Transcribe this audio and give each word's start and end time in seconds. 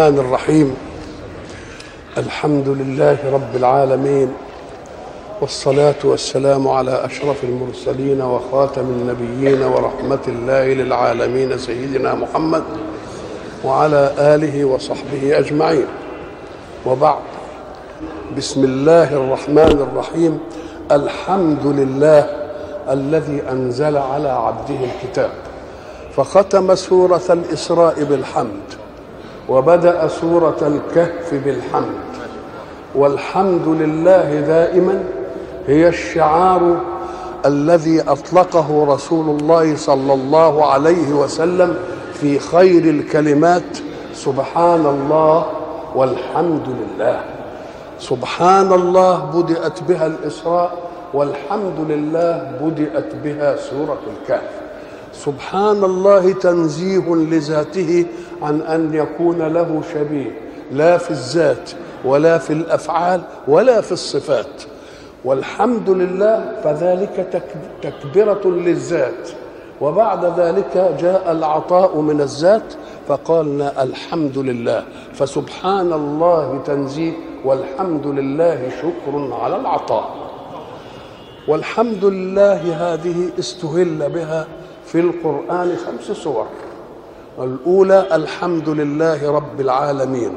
الرحمن 0.00 0.18
الرحيم. 0.18 0.76
الحمد 2.18 2.68
لله 2.68 3.16
رب 3.32 3.56
العالمين 3.56 4.32
والصلاة 5.40 5.94
والسلام 6.04 6.68
على 6.68 7.04
أشرف 7.04 7.44
المرسلين 7.44 8.22
وخاتم 8.22 8.80
النبيين 8.80 9.62
ورحمة 9.62 10.24
الله 10.28 10.64
للعالمين 10.64 11.58
سيدنا 11.58 12.14
محمد 12.14 12.62
وعلى 13.64 14.12
آله 14.18 14.64
وصحبه 14.64 15.38
أجمعين. 15.38 15.86
وبعد 16.86 17.24
بسم 18.36 18.64
الله 18.64 19.12
الرحمن 19.12 19.86
الرحيم. 19.90 20.38
الحمد 20.92 21.66
لله 21.66 22.26
الذي 22.90 23.42
أنزل 23.50 23.96
على 23.96 24.28
عبده 24.28 24.80
الكتاب 24.90 25.30
فختم 26.16 26.74
سورة 26.74 27.26
الإسراء 27.30 28.04
بالحمد. 28.04 28.80
وبدأ 29.50 30.08
سورة 30.08 30.56
الكهف 30.62 31.34
بالحمد. 31.44 31.94
والحمد 32.94 33.68
لله 33.68 34.40
دائما 34.40 35.02
هي 35.66 35.88
الشعار 35.88 36.76
الذي 37.46 38.00
أطلقه 38.00 38.86
رسول 38.94 39.40
الله 39.40 39.76
صلى 39.76 40.12
الله 40.12 40.66
عليه 40.66 41.12
وسلم 41.12 41.76
في 42.14 42.38
خير 42.38 42.84
الكلمات 42.84 43.78
سبحان 44.14 44.86
الله 44.86 45.46
والحمد 45.94 46.66
لله. 46.68 47.20
سبحان 47.98 48.72
الله 48.72 49.16
بدأت 49.18 49.82
بها 49.82 50.06
الإسراء 50.06 50.78
والحمد 51.14 51.78
لله 51.88 52.52
بدأت 52.62 53.14
بها 53.24 53.56
سورة 53.56 53.98
الكهف. 54.12 54.69
سبحان 55.12 55.84
الله 55.84 56.32
تنزيه 56.32 57.14
لذاته 57.14 58.06
عن 58.42 58.60
أن 58.60 58.94
يكون 58.94 59.42
له 59.42 59.82
شبيه 59.94 60.30
لا 60.72 60.98
في 60.98 61.10
الذات 61.10 61.70
ولا 62.04 62.38
في 62.38 62.52
الأفعال 62.52 63.20
ولا 63.48 63.80
في 63.80 63.92
الصفات. 63.92 64.62
والحمد 65.24 65.90
لله 65.90 66.60
فذلك 66.64 67.44
تكبرة 67.82 68.40
للذات. 68.44 69.28
وبعد 69.80 70.40
ذلك 70.40 70.96
جاء 71.00 71.32
العطاء 71.32 72.00
من 72.00 72.20
الذات 72.20 72.74
فقالنا 73.08 73.82
الحمد 73.82 74.38
لله. 74.38 74.84
فسبحان 75.14 75.92
الله 75.92 76.60
تنزيه 76.66 77.12
والحمد 77.44 78.06
لله 78.06 78.70
شكر 78.82 79.34
على 79.34 79.56
العطاء. 79.56 80.10
والحمد 81.48 82.04
لله 82.04 82.92
هذه 82.92 83.28
استهل 83.38 84.10
بها 84.10 84.46
في 84.92 85.00
القرآن 85.00 85.76
خمس 85.86 86.16
صور 86.16 86.46
الأولى 87.38 88.06
الحمد 88.12 88.68
لله 88.68 89.32
رب 89.32 89.60
العالمين. 89.60 90.32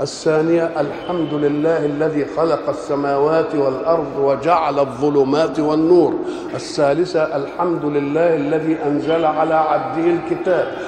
الثانية 0.00 0.80
الحمد 0.80 1.34
لله 1.34 1.86
الذي 1.86 2.26
خلق 2.36 2.68
السماوات 2.68 3.54
والأرض 3.54 4.16
وجعل 4.18 4.78
الظلمات 4.78 5.60
والنور. 5.60 6.14
الثالثة 6.54 7.36
الحمد 7.36 7.84
لله 7.84 8.36
الذي 8.36 8.76
أنزل 8.86 9.24
على 9.24 9.54
عبده 9.54 10.06
الكتاب. 10.06 10.78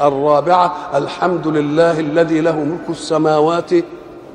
الرابعة 0.00 0.76
الحمد 0.94 1.46
لله 1.46 2.00
الذي 2.00 2.40
له 2.40 2.56
ملك 2.56 2.90
السماوات 2.90 3.70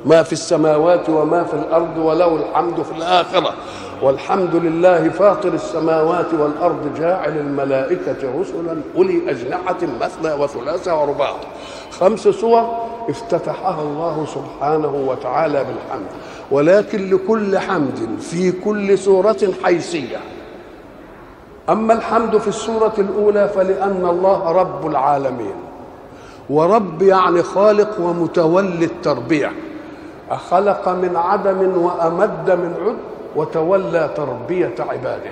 ما 0.06 0.23
في 0.23 0.33
السماوات 0.33 1.09
وما 1.09 1.44
في 1.44 1.53
الأرض 1.53 1.97
وله 1.97 2.35
الحمد 2.35 2.81
في 2.81 2.91
الآخرة. 2.91 3.53
والحمد 4.03 4.56
لله 4.56 5.09
فاطر 5.09 5.53
السماوات 5.53 6.34
والأرض 6.34 6.94
جاعل 7.00 7.38
الملائكة 7.38 8.40
رسلا 8.40 8.81
أولي 8.96 9.31
أجنحة 9.31 9.78
مثنى 10.02 10.34
وثلاث 10.34 10.88
ورباع. 10.88 11.34
خمس 11.91 12.28
صور 12.28 12.75
افتتحها 13.09 13.81
الله 13.81 14.25
سبحانه 14.25 15.06
وتعالى 15.08 15.63
بالحمد. 15.63 16.08
ولكن 16.52 17.09
لكل 17.09 17.58
حمد 17.58 18.19
في 18.19 18.52
كل 18.52 18.97
سورة 18.97 19.47
حيثية. 19.63 20.18
أما 21.69 21.94
الحمد 21.94 22.38
في 22.38 22.47
السورة 22.47 22.94
الأولى 22.97 23.50
فلأن 23.50 24.06
الله 24.09 24.52
رب 24.52 24.88
العالمين. 24.88 25.56
ورب 26.50 27.02
يعني 27.02 27.44
خالق 27.44 28.00
ومتولي 28.00 28.86
التربيه 28.86 29.52
خلق 30.50 30.90
من 30.90 31.16
عدم 31.16 31.78
وأمد 31.78 32.52
من 32.52 32.74
عد 32.86 33.12
وتولى 33.35 34.09
تربية 34.16 34.75
عباده. 34.79 35.31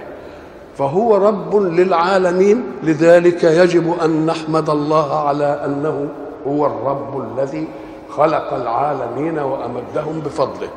فهو 0.78 1.18
رب 1.18 1.56
للعالمين 1.56 2.64
لذلك 2.84 3.44
يجب 3.44 3.94
أن 4.06 4.26
نحمد 4.26 4.70
الله 4.70 5.28
على 5.28 5.62
أنه 5.66 6.08
هو 6.48 6.66
الرب 6.66 7.26
الذي 7.28 7.68
خلق 8.10 8.54
العالمين 8.54 9.40
وأمدهم 9.40 10.20
بفضله. 10.26 10.70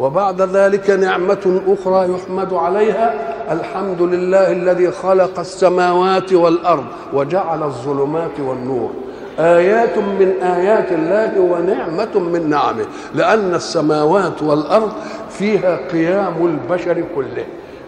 وبعد 0.00 0.42
ذلك 0.42 0.90
نعمة 0.90 1.60
أخرى 1.68 2.14
يحمد 2.14 2.52
عليها 2.52 3.14
الحمد 3.52 4.02
لله 4.02 4.52
الذي 4.52 4.90
خلق 4.90 5.38
السماوات 5.38 6.32
والأرض 6.32 6.84
وجعل 7.14 7.62
الظلمات 7.62 8.40
والنور. 8.40 8.90
آيات 9.38 9.98
من 9.98 10.42
آيات 10.42 10.92
الله 10.92 11.40
ونعمة 11.40 12.18
من 12.18 12.50
نعمه 12.50 12.84
لأن 13.14 13.54
السماوات 13.54 14.42
والأرض 14.42 14.92
فيها 15.30 15.76
قيام 15.92 16.46
البشر 16.46 17.04
كله 17.16 17.44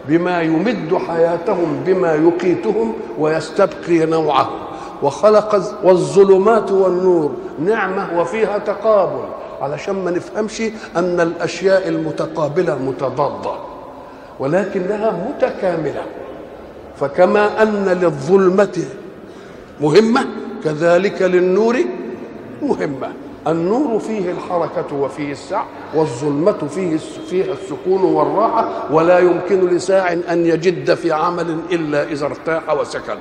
بما 0.07 0.41
يمد 0.41 0.97
حياتهم 1.07 1.83
بما 1.85 2.15
يقيتهم 2.15 2.93
ويستبقي 3.19 4.05
نوعهم. 4.05 4.59
وخلق 5.03 5.75
والظلمات 5.83 6.71
والنور 6.71 7.31
نعمة 7.65 8.19
وفيها 8.19 8.57
تقابل 8.57 9.23
علشان 9.61 9.95
ما 9.95 10.11
نفهمش 10.11 10.61
أن 10.97 11.19
الأشياء 11.19 11.87
المتقابلة 11.87 12.75
متضادة 12.75 13.51
ولكنها 14.39 15.11
متكاملة. 15.29 16.01
فكما 16.99 17.61
أن 17.63 17.85
للظلمة 18.01 18.77
مهمة 19.81 20.25
كذلك 20.63 21.21
للنور 21.21 21.77
مهمة. 22.61 23.11
النور 23.47 23.99
فيه 23.99 24.31
الحركة 24.31 24.95
وفيه 24.95 25.31
السعي 25.31 25.63
والظلمة 25.95 26.67
فيه 26.69 26.97
فيها 27.29 27.53
السكون 27.53 28.03
والراحة 28.03 28.93
ولا 28.93 29.19
يمكن 29.19 29.67
لساع 29.69 30.13
أن 30.13 30.45
يجد 30.45 30.93
في 30.93 31.11
عمل 31.11 31.57
إلا 31.71 32.03
إذا 32.03 32.25
ارتاح 32.25 32.73
وسكن. 32.79 33.17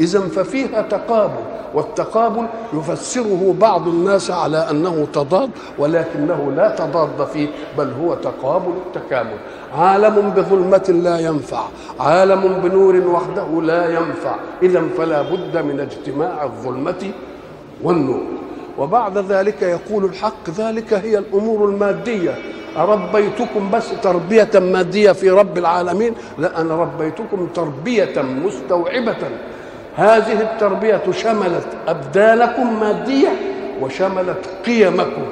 إذا 0.00 0.20
ففيها 0.20 0.82
تقابل 0.82 1.40
والتقابل 1.74 2.46
يفسره 2.72 3.54
بعض 3.60 3.88
الناس 3.88 4.30
على 4.30 4.70
أنه 4.70 5.06
تضاد 5.12 5.50
ولكنه 5.78 6.52
لا 6.56 6.76
تضاد 6.76 7.26
فيه 7.32 7.48
بل 7.78 7.92
هو 8.00 8.14
تقابل 8.14 8.72
التكامل. 8.86 9.36
عالم 9.78 10.30
بظلمة 10.30 11.00
لا 11.02 11.18
ينفع 11.18 11.62
عالم 12.00 12.60
بنور 12.62 12.96
وحده 12.96 13.62
لا 13.62 13.88
ينفع. 13.88 14.34
إذا 14.62 14.82
فلا 14.98 15.22
بد 15.22 15.56
من 15.56 15.80
اجتماع 15.80 16.44
الظلمة 16.44 17.10
والنور. 17.82 18.39
وبعد 18.80 19.18
ذلك 19.18 19.62
يقول 19.62 20.04
الحق 20.04 20.50
ذلك 20.50 20.92
هي 20.94 21.18
الأمور 21.18 21.68
المادية. 21.68 22.34
أربيتكم 22.76 23.70
بس 23.70 23.88
تربية 24.02 24.50
مادية 24.54 25.12
في 25.12 25.30
رب 25.30 25.58
العالمين؟ 25.58 26.14
لا 26.38 26.60
أنا 26.60 26.74
ربيتكم 26.74 27.48
تربية 27.54 28.22
مستوعبة. 28.22 29.16
هذه 29.96 30.40
التربية 30.40 31.02
شملت 31.10 31.66
أبدانكم 31.88 32.80
مادية 32.80 33.28
وشملت 33.80 34.46
قيمكم. 34.66 35.26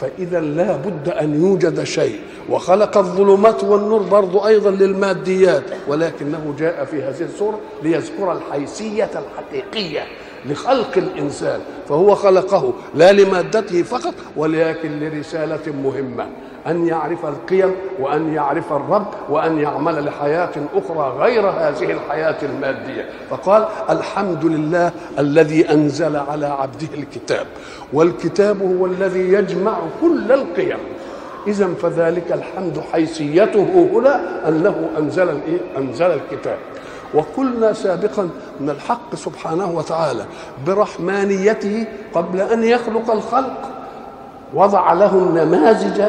فإذا 0.00 0.40
لا 0.40 0.76
بد 0.76 1.08
أن 1.08 1.44
يوجد 1.44 1.84
شيء. 1.84 2.20
وخلق 2.50 2.98
الظلمات 2.98 3.64
والنور 3.64 4.02
برضو 4.02 4.46
أيضا 4.46 4.70
للماديات 4.70 5.64
ولكنه 5.88 6.54
جاء 6.58 6.84
في 6.84 7.02
هذه 7.02 7.20
السوره 7.20 7.60
ليذكر 7.82 8.32
الحيثية 8.32 9.10
الحقيقية. 9.14 10.02
لخلق 10.46 10.98
الإنسان 10.98 11.60
فهو 11.88 12.14
خلقه 12.14 12.72
لا 12.94 13.12
لمادته 13.12 13.82
فقط 13.82 14.14
ولكن 14.36 15.00
لرسالة 15.00 15.72
مهمة 15.84 16.26
أن 16.66 16.86
يعرف 16.86 17.26
القيم 17.26 17.74
وأن 18.00 18.34
يعرف 18.34 18.72
الرب 18.72 19.06
وأن 19.30 19.58
يعمل 19.58 20.04
لحياة 20.04 20.50
أخرى 20.74 21.18
غير 21.18 21.46
هذه 21.46 21.92
الحياة 21.92 22.36
المادية. 22.42 23.08
فقال 23.30 23.66
الحمد 23.90 24.44
لله 24.44 24.92
الذي 25.18 25.70
أنزل 25.70 26.16
على 26.16 26.46
عبده 26.46 26.88
الكتاب 26.94 27.46
والكتاب 27.92 28.62
هو 28.62 28.86
الذي 28.86 29.32
يجمع 29.32 29.78
كل 30.00 30.32
القيم. 30.32 30.78
اذا 31.46 31.74
فذلك 31.82 32.32
الحمد 32.32 32.82
حيثيته 32.92 33.88
هنا 33.92 34.48
أنه 34.48 34.88
أنزل 34.98 35.38
أنزل 35.76 36.06
الكتاب. 36.06 36.58
وقلنا 37.14 37.72
سابقا 37.72 38.28
ان 38.60 38.70
الحق 38.70 39.14
سبحانه 39.14 39.70
وتعالى 39.70 40.24
برحمانيته 40.66 41.86
قبل 42.14 42.40
أن 42.40 42.64
يخلق 42.64 43.10
الخلق. 43.10 43.70
وضع 44.54 44.92
لهم 44.92 45.38
نماذج 45.38 46.02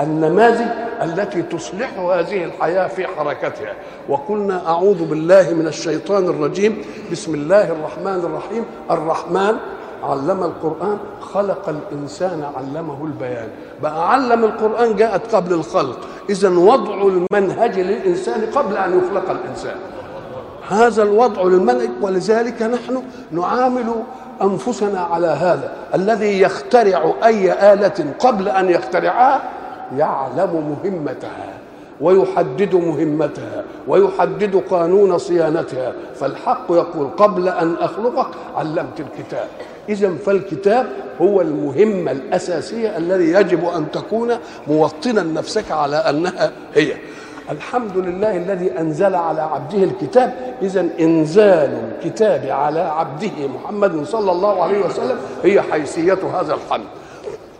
النماذج 0.00 0.66
التي 1.02 1.42
تصلح 1.42 1.98
هذه 1.98 2.44
الحياة 2.44 2.88
في 2.88 3.06
حركتها. 3.06 3.74
وقلنا 4.08 4.68
أعوذ 4.68 5.04
بالله 5.04 5.50
من 5.54 5.66
الشيطان 5.66 6.24
الرجيم. 6.24 6.84
بسم 7.12 7.34
الله 7.34 7.72
الرحمن 7.72 8.20
الرحيم. 8.24 8.64
الرحمن 8.90 9.56
علم 10.02 10.42
القرآن 10.42 10.98
خلق 11.20 11.68
الإنسان 11.68 12.44
علمه 12.56 13.04
البيان. 13.04 13.48
بقى 13.82 14.12
علم 14.12 14.44
القرآن 14.44 14.96
جاءت 14.96 15.34
قبل 15.34 15.52
الخلق. 15.52 15.98
إذا 16.30 16.48
وضع 16.48 16.94
المنهج 16.94 17.80
للإنسان 17.80 18.46
قبل 18.54 18.76
أن 18.76 18.98
يخلق 18.98 19.30
الإنسان. 19.30 19.76
هذا 20.68 21.02
الوضع 21.02 21.42
للمنهج 21.42 21.90
ولذلك 22.00 22.62
نحن 22.62 23.02
نعامل 23.32 23.94
أنفسنا 24.42 25.00
على 25.00 25.26
هذا. 25.26 25.72
الذي 25.94 26.40
يخترع 26.40 27.12
أي 27.24 27.72
آلة 27.72 28.14
قبل 28.18 28.48
أن 28.48 28.70
يخترعها 28.70 29.42
يعلم 29.96 30.76
مهمتها 30.84 31.48
ويحدد 32.00 32.74
مهمتها 32.74 33.64
ويحدد 33.88 34.62
قانون 34.70 35.18
صيانتها. 35.18 35.92
فالحق 36.14 36.66
يقول 36.70 37.08
قبل 37.16 37.48
أن 37.48 37.76
أخلقك 37.80 38.28
علمت 38.56 39.00
الكتاب. 39.00 39.48
اذا 39.88 40.14
فالكتاب 40.26 40.86
هو 41.20 41.40
المهمه 41.40 42.12
الأساسية 42.12 42.96
الذي 42.96 43.32
يجب 43.32 43.64
أن 43.64 43.90
تكون 43.90 44.32
موطنا 44.66 45.22
نفسك 45.22 45.70
على 45.70 45.96
أنها 45.96 46.52
هي. 46.74 46.92
الحمد 47.50 47.96
لله 47.96 48.36
الذي 48.36 48.78
أنزل 48.78 49.14
على 49.14 49.40
عبده 49.40 49.78
الكتاب. 49.78 50.56
اذا 50.62 50.88
إنزال 51.00 51.92
الكتاب 51.92 52.46
على 52.46 52.80
عبده 52.80 53.48
محمد 53.48 54.04
صلى 54.04 54.32
الله 54.32 54.62
عليه 54.62 54.84
وسلم 54.84 55.18
هي 55.44 55.62
حيثية 55.62 56.18
هذا 56.40 56.54
الحمد. 56.54 56.86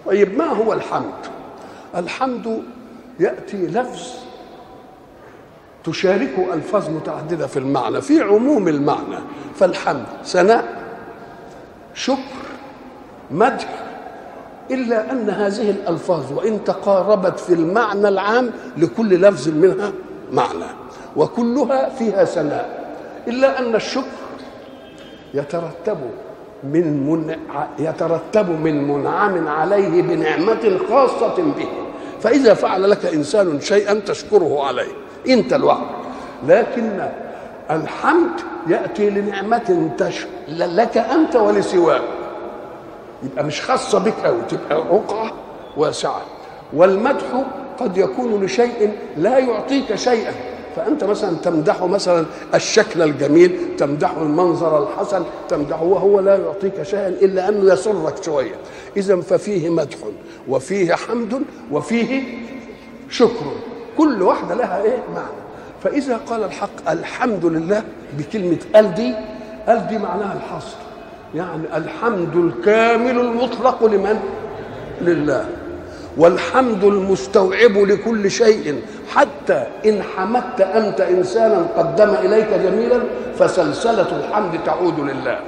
طيب 0.06 0.38
ما 0.38 0.44
هو 0.44 0.72
الحمد؟ 0.72 1.14
الحمد 1.96 2.62
يأتي 3.20 3.66
لفظ 3.66 4.08
تشاركه 5.84 6.54
ألفاظ 6.54 6.88
متعددة 6.90 7.46
في 7.46 7.58
المعنى 7.58 8.00
في 8.00 8.20
عموم 8.20 8.68
المعنى. 8.68 9.18
فالحمد 9.54 10.06
ثناء 10.24 10.64
شكر 11.94 12.46
مدح 13.30 13.85
إلا 14.70 15.12
أن 15.12 15.30
هذه 15.30 15.70
الألفاظ 15.70 16.32
وإن 16.32 16.64
تقاربت 16.64 17.38
في 17.38 17.54
المعنى 17.54 18.08
العام 18.08 18.50
لكل 18.76 19.20
لفظ 19.20 19.48
منها 19.48 19.92
معنى 20.32 20.70
وكلها 21.16 21.88
فيها 21.88 22.24
ثناء. 22.24 22.94
إلا 23.28 23.58
أن 23.58 23.74
الشكر 23.74 24.06
يترتب 25.34 25.98
من 26.64 27.06
من 27.10 27.36
يترتب 27.78 28.50
من 28.50 28.88
منعم 28.88 29.48
عليه 29.48 30.02
بنعمة 30.02 30.78
خاصة 30.90 31.36
به. 31.36 31.68
فإذا 32.20 32.54
فعل 32.54 32.90
لك 32.90 33.06
إنسان 33.06 33.60
شيئا 33.60 33.94
تشكره 33.94 34.64
عليه 34.64 34.92
أنت 35.28 35.54
لوحدك 35.54 35.86
لكن 36.48 37.08
الحمد 37.70 38.30
يأتي 38.66 39.10
لنعمة. 39.10 39.90
لك 40.48 40.96
أنت 40.98 41.36
ولسواك. 41.36 42.02
يبقى 43.22 43.44
مش 43.44 43.60
خاصة 43.62 43.98
بك 43.98 44.24
أو 44.24 44.34
تبقى 44.48 44.76
رقعة 44.76 45.32
واسعة. 45.76 46.22
والمدح 46.72 47.44
قد 47.78 47.96
يكون 47.96 48.44
لشيء 48.44 48.92
لا 49.16 49.38
يعطيك 49.38 49.94
شيئا. 49.94 50.32
فأنت 50.76 51.04
مثلا 51.04 51.36
تمدحه 51.36 51.86
مثلا 51.86 52.26
الشكل 52.54 53.02
الجميل 53.02 53.76
تمدحه 53.78 54.22
المنظر 54.22 54.82
الحسن 54.82 55.24
تمدحه 55.48 55.84
وهو 55.84 56.20
لا 56.20 56.36
يعطيك 56.36 56.82
شيئا 56.82 57.08
إلا 57.08 57.48
أنه 57.48 57.72
يسرك 57.72 58.22
شوية. 58.24 58.54
إذا 58.96 59.20
ففيه 59.20 59.70
مدح 59.70 59.96
وفيه 60.48 60.94
حمد 60.94 61.42
وفيه 61.72 62.22
شكر. 63.10 63.52
كل 63.98 64.22
واحدة 64.22 64.54
لها 64.54 64.82
إيه؟ 64.82 64.98
معنى. 65.14 65.26
فإذا 65.84 66.16
قال 66.16 66.44
الحق 66.44 66.90
الحمد 66.90 67.44
لله 67.44 67.82
بكلمة 68.18 68.58
ال 68.76 68.94
دي 68.94 69.14
دي 69.68 69.98
معناها 69.98 70.36
الحصر. 70.36 70.85
يعني 71.34 71.62
الحمد 71.76 72.36
الكامل 72.36 73.20
المطلق 73.20 73.84
لمن؟ 73.84 74.18
لله. 75.00 75.44
والحمد 76.16 76.84
المستوعب 76.84 77.76
لكل 77.76 78.30
شيء. 78.30 78.82
حتى 79.14 79.66
إن 79.86 80.02
حمدت 80.02 80.60
أنت 80.60 81.00
إنسانا 81.00 81.66
قدم 81.76 82.10
إليك 82.10 82.48
جميلا 82.48 83.00
فسلسلة 83.38 84.18
الحمد 84.18 84.58
تعود 84.66 85.00
لله. 85.00 85.38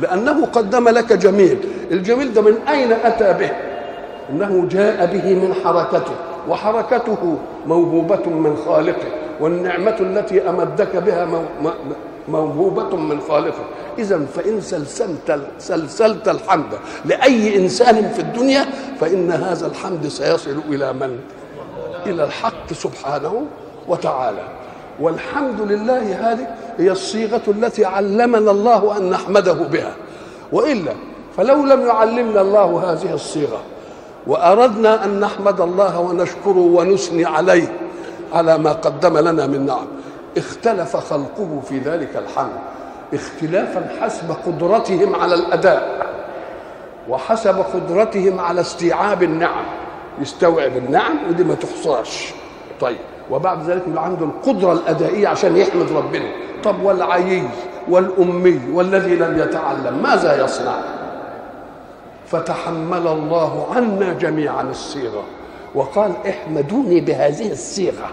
لأنه 0.00 0.46
قدم 0.46 0.88
لك 0.88 1.12
جميل. 1.12 1.58
الجميل 1.90 2.32
ده 2.34 2.42
من 2.42 2.54
أين 2.68 2.92
أتى 2.92 3.32
به؟ 3.32 3.50
إنه 4.30 4.68
جاء 4.70 5.06
به 5.06 5.34
من 5.34 5.54
حركته 5.64 6.14
وحركته 6.48 7.38
موهوبة 7.66 8.26
من 8.26 8.56
خالقه 8.66 9.08
والنعمة 9.40 9.96
التي 10.00 10.48
أمدك 10.48 10.96
بها 10.96 11.24
موهوبة 12.28 12.96
من 12.96 13.20
خالقه. 13.28 13.64
إذا 13.98 14.26
فإن 14.34 14.60
سلسلت 14.60 15.40
سلسلت 15.58 16.28
الحمد 16.28 16.78
لأي 17.04 17.56
إنسان 17.56 18.10
في 18.12 18.20
الدنيا 18.20 18.66
فإن 19.00 19.30
هذا 19.32 19.66
الحمد 19.66 20.08
سيصل 20.08 20.60
إلى 20.68 20.92
من؟ 20.92 21.18
إلى 22.06 22.24
الحق 22.24 22.72
سبحانه 22.72 23.42
وتعالى. 23.88 24.48
والحمد 25.00 25.60
لله 25.60 26.32
هذه 26.32 26.46
هي 26.78 26.90
الصيغة 26.90 27.42
التي 27.48 27.84
علمنا 27.84 28.50
الله 28.50 28.96
أن 28.96 29.10
نحمده 29.10 29.52
بها. 29.52 29.94
وإلا 30.52 30.92
فلو 31.36 31.66
لم 31.66 31.86
يعلمنا 31.86 32.40
الله 32.40 32.92
هذه 32.92 33.14
الصيغة 33.14 33.62
وأردنا 34.26 35.04
أن 35.04 35.20
نحمد 35.20 35.60
الله 35.60 36.00
ونشكره 36.00 36.58
ونثني 36.58 37.24
عليه 37.24 37.72
على 38.32 38.58
ما 38.58 38.72
قدم 38.72 39.18
لنا 39.18 39.46
من 39.46 39.66
نعم 39.66 39.86
اختلف 40.36 40.96
خلقه 40.96 41.60
في 41.68 41.78
ذلك 41.78 42.16
الحمد 42.16 42.56
اختلافا 43.14 43.88
حسب 44.00 44.36
قدرتهم 44.46 45.14
على 45.14 45.34
الأداء 45.34 46.06
وحسب 47.08 47.58
قدرتهم 47.58 48.40
على 48.40 48.60
استيعاب 48.60 49.22
النعم. 49.22 49.64
يستوعب 50.20 50.76
النعم 50.76 51.16
ودي 51.28 51.44
ما 51.44 51.54
تحصاش. 51.54 52.32
طيب 52.80 52.96
وبعد 53.30 53.70
ذلك 53.70 53.82
يبقى 53.88 54.04
عنده 54.04 54.24
القدرة 54.24 54.72
الأدائية 54.72 55.28
عشان 55.28 55.56
يحمد 55.56 55.92
ربنا. 55.92 56.28
طب 56.64 56.82
والعيي 56.82 57.48
والأمي 57.88 58.60
والذي 58.72 59.16
لم 59.16 59.38
يتعلم 59.38 60.02
ماذا 60.02 60.44
يصنع؟ 60.44 60.76
فتحمل 62.26 63.06
الله 63.06 63.66
عنا 63.74 64.12
جميعا 64.12 64.62
الصيغة. 64.62 65.22
وقال 65.74 66.12
احمدوني 66.28 67.00
بهذه 67.00 67.52
الصيغة. 67.52 68.08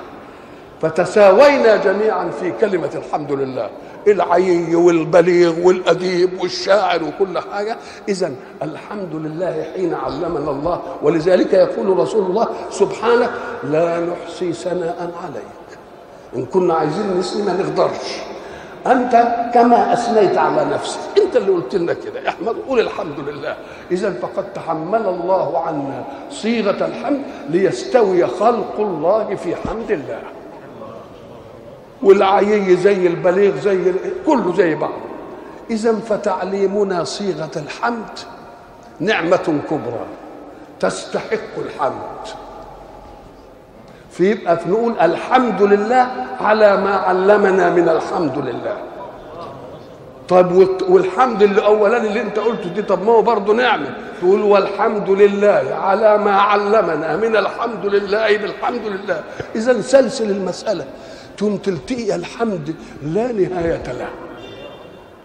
فتساوينا 0.82 1.76
جميعا 1.76 2.30
في 2.30 2.52
كلمة 2.52 2.90
الحمد 2.96 3.32
لله. 3.32 3.70
العيي 4.08 4.76
والبليغ 4.76 5.68
والأديب 5.68 6.42
والشاعر 6.42 7.04
وكل 7.04 7.40
حاجة. 7.40 7.78
إذا 8.10 8.32
الحمد 8.64 9.14
لله 9.14 9.66
حين 9.76 9.94
علمنا 9.94 10.52
الله 10.52 10.82
ولذلك 11.02 11.54
يقول 11.54 11.98
رسول 11.98 12.26
الله 12.26 12.48
سبحانك 12.72 13.32
لا 13.64 14.00
نحصي 14.00 14.54
ثناء 14.54 15.12
عليك. 15.24 15.70
إن 16.36 16.46
كنا 16.46 16.74
عايزين 16.74 17.18
نسلم 17.20 17.46
ما 17.46 17.54
نقدرش. 17.54 18.18
أنت 18.88 19.14
كما 19.54 19.94
أثنيت 19.94 20.38
على 20.38 20.66
نفسك. 20.66 21.00
أنت 21.22 21.36
اللي 21.38 21.52
قلت 21.52 21.76
لنا 21.76 21.94
كده 21.94 22.30
أحمد. 22.30 22.56
قول 22.68 22.80
الحمد 22.80 23.20
لله. 23.20 23.56
إذا 23.92 24.14
فقد 24.22 24.54
تحمل 24.54 25.06
الله 25.06 25.60
عنا 25.60 26.04
صيغة 26.32 26.86
الحمد 26.86 27.22
ليستوي 27.50 28.28
خلق 28.28 28.80
الله 28.80 29.36
في 29.36 29.56
حمد 29.56 29.92
الله. 29.92 30.20
والعيي 32.04 32.76
زي 32.76 33.08
البليغ 33.08 33.56
زي 33.58 33.94
كله 34.26 34.56
زي 34.56 34.76
بعض. 34.76 35.00
اذا 35.70 35.96
فتعليمنا 35.96 37.04
صيغة 37.04 37.52
الحمد 37.56 38.20
نعمة 39.00 39.60
كبرى 39.70 40.06
تستحق 40.80 41.56
الحمد. 41.58 42.24
فيبقى 44.12 44.60
نقول 44.68 45.00
الحمد 45.00 45.62
لله 45.62 46.08
على 46.42 46.78
ما 46.78 46.96
علمنا 46.96 47.70
من 47.70 47.90
الحمد 47.90 48.38
لله. 48.38 48.78
طيب 50.30 50.68
والحمد 50.90 51.42
اللي 51.42 51.66
أولاني 51.66 52.08
اللي 52.08 52.22
أنت 52.22 52.40
قلته 52.40 52.70
دي 52.70 52.82
طب 52.82 53.06
ما 53.06 53.12
هو 53.12 53.22
برضه 53.22 53.54
نعمة. 53.54 53.96
تقول 54.22 54.42
والحمد 54.42 55.10
لله 55.10 55.80
على 55.82 56.18
ما 56.18 56.32
علمنا 56.32 57.18
من 57.18 57.36
الحمد 57.36 57.86
لله 57.86 58.38
بالحمد 58.38 58.86
لله. 58.86 59.24
اذا 59.56 59.82
سلسل 59.82 60.32
المسألة 60.32 60.86
ثم 61.40 61.56
تلتقي 61.56 62.16
الحمد 62.16 62.76
لا 63.04 63.32
نهاية 63.32 63.84
له. 63.92 64.10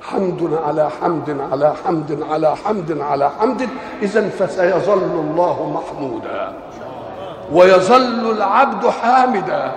حمد 0.02 0.54
على 0.64 0.90
حمد 0.90 1.40
على 1.40 1.74
حمد 1.84 2.22
على 2.30 2.56
حمد 2.56 3.00
على 3.00 3.30
حمد 3.30 3.68
إذا 4.02 4.28
فسيظل 4.28 5.02
الله 5.02 5.70
محمودا. 5.70 6.52
ويظل 7.52 8.30
العبد 8.30 8.86
حامدا. 8.86 9.72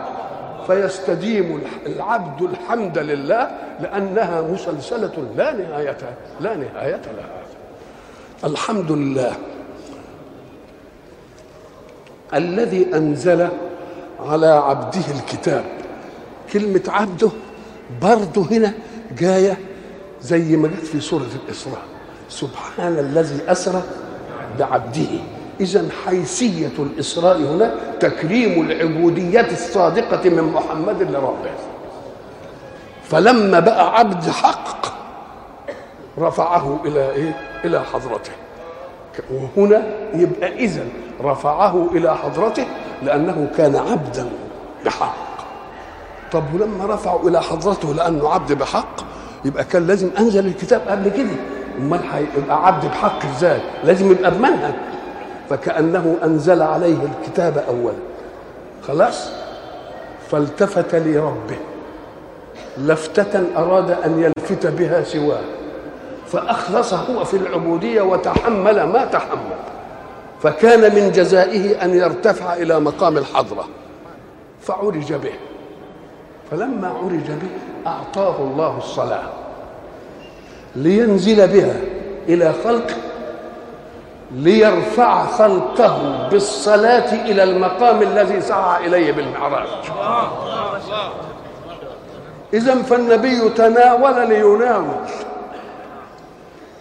فيستديم 0.67 1.61
العبد 1.85 2.41
الحمد 2.41 2.97
لله 2.97 3.51
لأنها 3.79 4.41
مسلسلة 4.41 5.27
لا 5.35 5.53
نهاية 5.53 5.97
لا 6.39 6.55
نهاية 6.55 7.01
لها 7.17 7.41
الحمد 8.43 8.91
لله 8.91 9.31
الذي 12.33 12.95
أنزل 12.95 13.49
على 14.19 14.47
عبده 14.47 15.05
الكتاب 15.15 15.63
كلمة 16.53 16.83
عبده 16.87 17.29
برضه 18.01 18.45
هنا 18.51 18.73
جاية 19.17 19.57
زي 20.21 20.57
ما 20.57 20.67
جت 20.67 20.85
في 20.85 20.99
سورة 21.01 21.27
الإسراء. 21.45 21.81
سبحان 22.29 22.99
الذي 22.99 23.39
أسرى 23.47 23.83
بعبده. 24.59 25.07
إذا 25.59 25.85
حيثية 26.05 26.71
الإسراء 26.79 27.37
هنا 27.37 27.75
تكريم 27.99 28.61
العبودية 28.71 29.47
الصادقة 29.51 30.29
من 30.29 30.43
محمد 30.43 31.01
لربه. 31.01 31.51
فلما 33.03 33.59
بقى 33.59 33.99
عبد 33.99 34.29
حق 34.29 34.93
رفعه 36.19 36.79
إلى 36.85 37.11
إيه؟ 37.11 37.37
إلى 37.65 37.83
حضرته. 37.83 38.31
وهنا 39.31 39.83
يبقى 40.13 40.55
إذا 40.55 40.85
رفعه 41.23 41.89
إلى 41.91 42.17
حضرته 42.17 42.65
لأنه 43.03 43.51
كان 43.57 43.75
عبدا 43.75 44.29
بحق. 44.85 45.28
طب 46.31 46.43
ولما 46.53 46.85
رفعه 46.93 47.27
إلى 47.27 47.41
حضرته 47.41 47.93
لأنه 47.93 48.29
عبد 48.29 48.53
بحق 48.53 48.95
يبقى 49.45 49.63
كان 49.63 49.87
لازم 49.87 50.09
أنزل 50.19 50.45
الكتاب 50.47 50.81
قبل 50.87 51.09
كده. 51.09 51.35
أمال 51.77 51.99
هيبقى 52.11 52.67
عبد 52.67 52.85
بحق 52.85 53.25
إزاي؟ 53.25 53.59
لازم 53.83 54.11
يبقى 54.11 54.31
بمنهج. 54.31 54.73
فكأنه 55.49 56.17
أنزل 56.23 56.61
عليه 56.61 56.97
الكتاب 57.03 57.57
اولا. 57.57 57.93
خلاص؟ 58.87 59.29
فالتفت 60.31 60.95
لربه. 60.95 61.57
لفتة 62.77 63.43
أراد 63.57 63.91
أن 63.91 64.19
يلفت 64.23 64.67
بها 64.67 65.03
سواه. 65.03 65.41
فأخلص 66.27 66.93
هو 66.93 67.23
في 67.23 67.37
العبودية 67.37 68.01
وتحمل 68.01 68.83
ما 68.83 69.05
تحمل. 69.05 69.59
فكان 70.43 70.95
من 70.95 71.11
جزائه 71.11 71.83
أن 71.83 71.93
يرتفع 71.93 72.53
إلى 72.53 72.79
مقام 72.79 73.17
الحضرة. 73.17 73.67
فعرج 74.61 75.13
به. 75.13 75.33
فلما 76.51 76.87
عرج 76.87 77.27
به 77.31 77.49
أعطاه 77.87 78.37
الله 78.37 78.77
الصلاة 78.77 79.29
لينزل 80.75 81.47
بها 81.47 81.75
إلى 82.27 82.53
خلقه 82.63 82.95
ليرفع 84.31 85.25
خلقه 85.25 86.27
بالصلاة 86.31 87.13
إلى 87.13 87.43
المقام 87.43 88.01
الذي 88.01 88.41
سعى 88.41 88.87
إليه 88.87 89.11
بالمعراج. 89.11 89.67
إذا 92.53 92.75
فالنبي 92.75 93.49
تناول 93.49 94.29
ليناول 94.29 95.05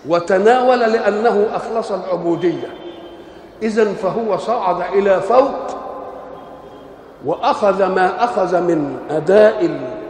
وتناول 0.08 0.78
لأنه 0.80 1.46
أخلص 1.54 1.92
العبودية. 1.92 2.68
إذا 3.62 3.92
فهو 3.92 4.36
صعد 4.36 4.82
إلى 4.92 5.20
فوق 5.20 5.77
وأخذ 7.24 7.86
ما 7.86 8.24
أخذ 8.24 8.60
من 8.60 8.96
أداء 9.10 9.64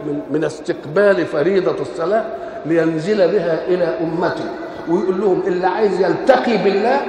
من, 0.05 0.21
من 0.31 0.43
استقبال 0.43 1.25
فريضة 1.25 1.81
الصلاة 1.81 2.25
لينزل 2.65 3.17
بها 3.31 3.67
إلى 3.67 3.83
أمته 3.83 4.45
ويقول 4.89 5.21
لهم 5.21 5.41
اللي 5.47 5.67
عايز 5.67 6.01
يلتقي 6.01 6.57
بالله 6.57 7.01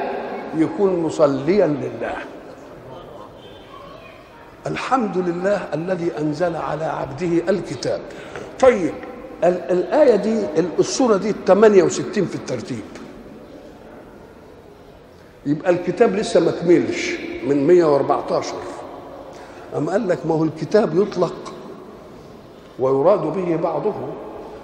يكون 0.56 1.00
مصليا 1.02 1.66
لله. 1.66 2.14
الحمد 4.66 5.18
لله 5.18 5.60
الذي 5.74 6.10
أنزل 6.18 6.56
على 6.56 6.84
عبده 6.84 7.50
الكتاب. 7.50 8.00
طيب 8.60 8.94
الآية 9.44 10.16
دي 10.16 10.40
السورة 10.78 11.16
دي 11.16 11.34
68 11.46 12.24
في 12.26 12.34
الترتيب. 12.34 12.82
يبقى 15.46 15.70
الكتاب 15.70 16.14
لسه 16.14 16.40
ما 16.40 16.50
كملش 16.50 17.12
من 17.46 17.66
114 17.66 18.54
أما 19.76 19.92
قال 19.92 20.08
لك 20.08 20.18
ما 20.26 20.34
هو 20.34 20.44
الكتاب 20.44 20.98
يطلق 20.98 21.34
ويراد 22.78 23.20
به 23.20 23.56
بعضه؟ 23.56 23.92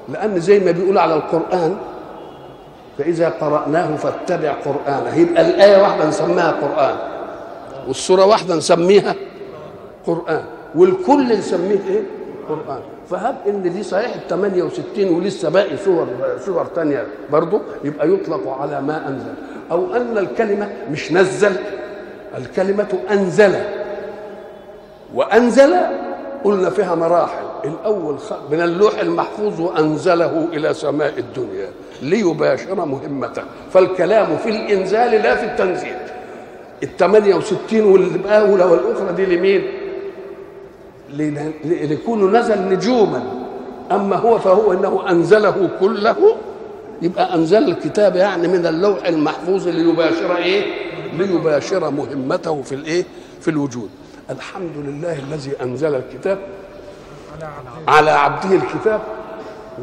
لأن 0.08 0.40
زي 0.40 0.58
ما 0.60 0.70
بيقول 0.70 0.98
على 0.98 1.14
القرآن 1.14 1.76
فإذا 2.98 3.28
قرأناه 3.28 3.96
فاتبع 3.96 4.52
قرآنه. 4.52 5.14
يبقى 5.16 5.48
الآية 5.50 5.82
واحدة 5.82 6.08
نسميها 6.08 6.50
قرآن 6.50 6.96
والسورة 7.88 8.25
واحدة 8.26 8.54
نسميها 8.56 9.14
قرآن 10.06 10.44
والكل 10.75 11.38
نسميه 11.38 11.80
إيه؟ 11.88 12.02
قرآن. 12.48 12.80
فهب 13.10 13.36
إن 13.46 13.62
دي 13.72 13.82
صحيح 13.82 14.14
ال 14.14 14.28
68 14.28 15.08
ولسه 15.08 15.48
باقي 15.48 15.76
سور 15.76 16.06
سور 16.46 16.66
ثانية 16.75 17.06
برضه 17.32 17.60
يبقى 17.84 18.10
يطلق 18.12 18.48
على 18.60 18.80
ما 18.82 19.08
أنزل. 19.08 19.34
أو 19.70 19.94
أن 19.94 20.18
الكلمة 20.18 20.68
مش 20.90 21.12
نزل 21.12 21.56
الكلمة 22.38 22.98
أنزل. 23.10 23.54
وأنزل 25.16 25.75
قلنا 26.44 26.70
فيها 26.70 26.94
مراحل 26.94 27.44
الأول 27.64 28.16
من 28.50 28.61
اللوح 28.61 28.99
المحفوظ 28.99 29.61
وأنزله 29.61 30.49
إلى 30.52 30.75
سماء 30.75 31.14
الدنيا 31.18 31.68
ليباشر 32.02 32.75
مهمته 32.85 33.42
فالكلام 33.73 34.37
في 34.37 34.49
الإنزال 34.49 35.11
لا 35.11 35.37
في 35.37 35.44
التنزيل 35.44 35.96
ال 36.82 36.96
68 36.96 37.80
والأولى 37.80 38.64
والأخرى 38.64 39.12
دي 39.16 39.26
لمين؟ 39.37 39.62
ليكون 41.64 42.37
نزل 42.37 42.68
نجوما 42.68 43.23
أما 43.92 44.16
هو 44.16 44.38
فهو 44.38 44.73
إنه 44.73 45.11
أنزله 45.11 45.70
كله 45.80 46.16
يبقى 47.02 47.35
أنزل 47.35 47.68
الكتاب 47.68 48.16
يعني 48.16 48.49
من 48.49 48.66
اللوح 48.66 49.06
المحفوظ 49.06 49.68
ليباشر 49.68 50.37
إيه؟ 50.37 50.62
ليباشر 51.18 51.90
مهمته 51.90 52.62
في 52.62 52.75
الإيه؟ 52.75 53.04
في 53.40 53.49
الوجود 53.50 53.88
الحمد 54.30 54.76
لله 54.76 55.18
الذي 55.18 55.62
أنزل 55.62 55.95
الكتاب 55.95 56.38
على 57.88 58.11
عبده 58.11 58.56
الكتاب 58.56 59.02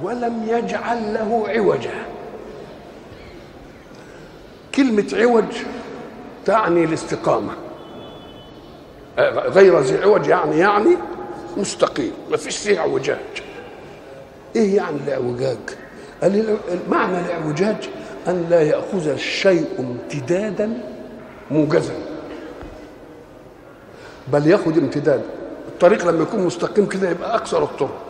ولم 0.04 0.44
يجعل 0.48 1.14
له 1.14 1.44
عوجا. 1.48 2.06
كلمة 4.76 5.08
عوج 5.14 5.56
تعني 6.46 6.84
الاستقامة. 6.84 7.54
غير 9.38 9.80
ذي 9.80 10.04
عوج 10.04 10.28
يعني 10.28 10.60
يعني 10.60 10.98
مستقيم 11.58 12.12
ما 12.32 12.38
فيش 12.38 12.58
فيه 12.58 12.80
اعوجاج. 12.80 13.18
إيه 14.56 14.76
يعني 14.78 14.98
الاعوجاج؟ 15.08 15.58
معنى 16.90 17.20
الاعوجاج 17.26 17.90
أن 18.28 18.46
لا 18.50 18.62
يأخذ 18.62 19.08
الشيء 19.08 19.66
امتدادا 19.80 20.82
موجزا. 21.52 21.94
بل 24.28 24.48
ياخذ 24.48 24.78
امتداد 24.78 25.22
الطريق 25.68 26.06
لما 26.08 26.24
يكون 26.24 26.40
مستقيم 26.46 26.86
كده 26.86 27.10
يبقى 27.10 27.36
أكثر 27.36 27.64
الطرق. 27.64 28.02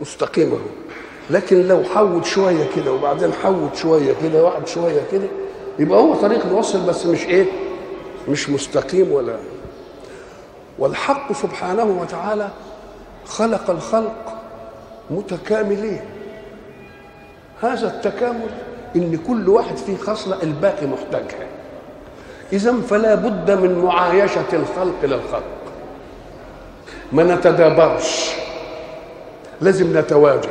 مستقيم 0.00 0.48
اهو 0.52 0.58
لكن 1.30 1.68
لو 1.68 1.82
حود 1.84 2.24
شوية 2.24 2.66
كده 2.76 2.92
وبعدين 2.92 3.32
حود 3.32 3.74
شوية 3.74 4.14
كده 4.22 4.44
واحد 4.44 4.66
شوية 4.66 5.00
كده 5.12 5.26
يبقى 5.78 5.98
هو 6.00 6.14
طريق 6.14 6.46
الوصل 6.46 6.86
بس 6.86 7.06
مش 7.06 7.24
إيه؟ 7.24 7.46
مش 8.28 8.50
مستقيم 8.50 9.12
ولا. 9.12 9.36
والحق 10.78 11.32
سبحانه 11.32 11.84
وتعالى 12.02 12.48
خلق 13.26 13.70
الخلق 13.70 14.34
متكاملين. 15.10 16.00
هذا 17.62 17.86
التكامل 17.86 18.50
إن 18.96 19.18
كل 19.28 19.48
واحد 19.48 19.76
فيه 19.76 19.96
خصلة 19.96 20.42
الباقي 20.42 20.86
محتاجها. 20.86 21.46
اذا 22.52 22.74
فلا 22.90 23.14
بد 23.14 23.50
من 23.50 23.78
معايشة 23.78 24.44
الخلق 24.52 25.04
للخلق. 25.04 25.42
ما 27.12 27.34
نتدابرش. 27.34 28.30
لازم 29.60 29.98
نتواجه. 29.98 30.50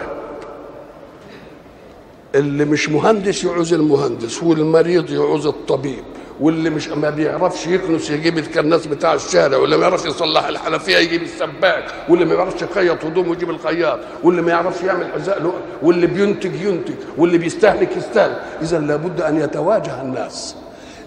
اللي 2.36 2.65
مش 2.65 2.89
مهندس 2.89 3.44
يعوز 3.44 3.74
المهندس 3.74 4.44
والمريض 4.44 5.12
يعوز 5.12 5.46
الطبيب 5.46 6.03
واللي 6.39 6.70
مش 6.70 6.88
ما 6.88 7.10
بيعرفش 7.10 7.68
يكنس 7.68 8.10
يجيب 8.10 8.38
الكناس 8.38 8.88
بتاع 8.88 9.13
الشارع 9.13 9.58
واللي 9.58 9.77
ما 9.77 9.84
يعرفش 9.84 10.06
يصلح 10.06 10.46
الحنفية 10.46 10.98
يجيب 10.98 11.24
السباك 11.24 11.84
واللي 12.10 12.25
ما 12.25 12.34
يعرفش 12.34 12.62
يخيط 12.62 13.06
هدومه 13.06 13.32
يجيب 13.34 13.50
الخياط 13.50 14.00
واللي 14.24 14.41
ما 14.41 14.51
يعرفش 14.51 14.84
يعمل 14.84 15.12
حذاء 15.13 15.44
له 15.44 15.53
واللي 15.84 16.08
بينتج 16.08 16.56
ينتج 16.62 16.94
واللي 17.18 17.38
بيستهلك 17.38 17.98
يستهلك. 17.98 18.41
اذا 18.62 18.79
لابد 18.79 19.22
أن 19.22 19.41
يتواجه 19.41 20.01
الناس. 20.01 20.56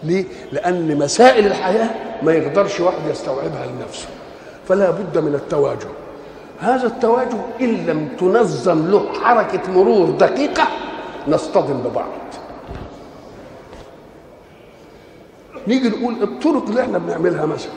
ليه؟ 0.05 0.25
لأن 0.53 0.99
مسائل 0.99 1.47
الحياة 1.47 1.91
ما 2.23 2.33
يقدرش 2.33 2.81
واحد 2.81 2.99
يستوعبها 3.11 3.67
لنفسه 3.67 4.09
فلا 4.69 4.91
بد 4.91 5.19
من 5.19 5.35
التواجه 5.35 5.89
هذا 6.61 6.87
التواجه 6.87 7.37
إن 7.61 7.87
لم 7.87 8.09
تنظم 8.21 8.91
له 8.91 9.13
حركة 9.23 9.71
مرور 9.73 10.11
دقيقة 10.11 10.69
نصطدم 11.29 11.81
ببعض. 11.81 12.07
نيجي 15.69 15.89
نقول 15.89 16.23
الطرق 16.23 16.65
اللي 16.69 16.81
إحنا 16.81 16.99
بنعملها 16.99 17.47
مثلا 17.47 17.73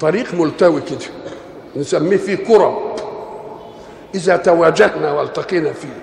طريق 0.00 0.34
ملتوي 0.34 0.80
كده 0.80 0.98
نسميه 1.76 2.16
فيه 2.16 2.34
كرب 2.34 2.78
إذا 4.14 4.36
تواجهنا 4.36 5.12
والتقينا 5.12 5.72
فيه 5.72 6.02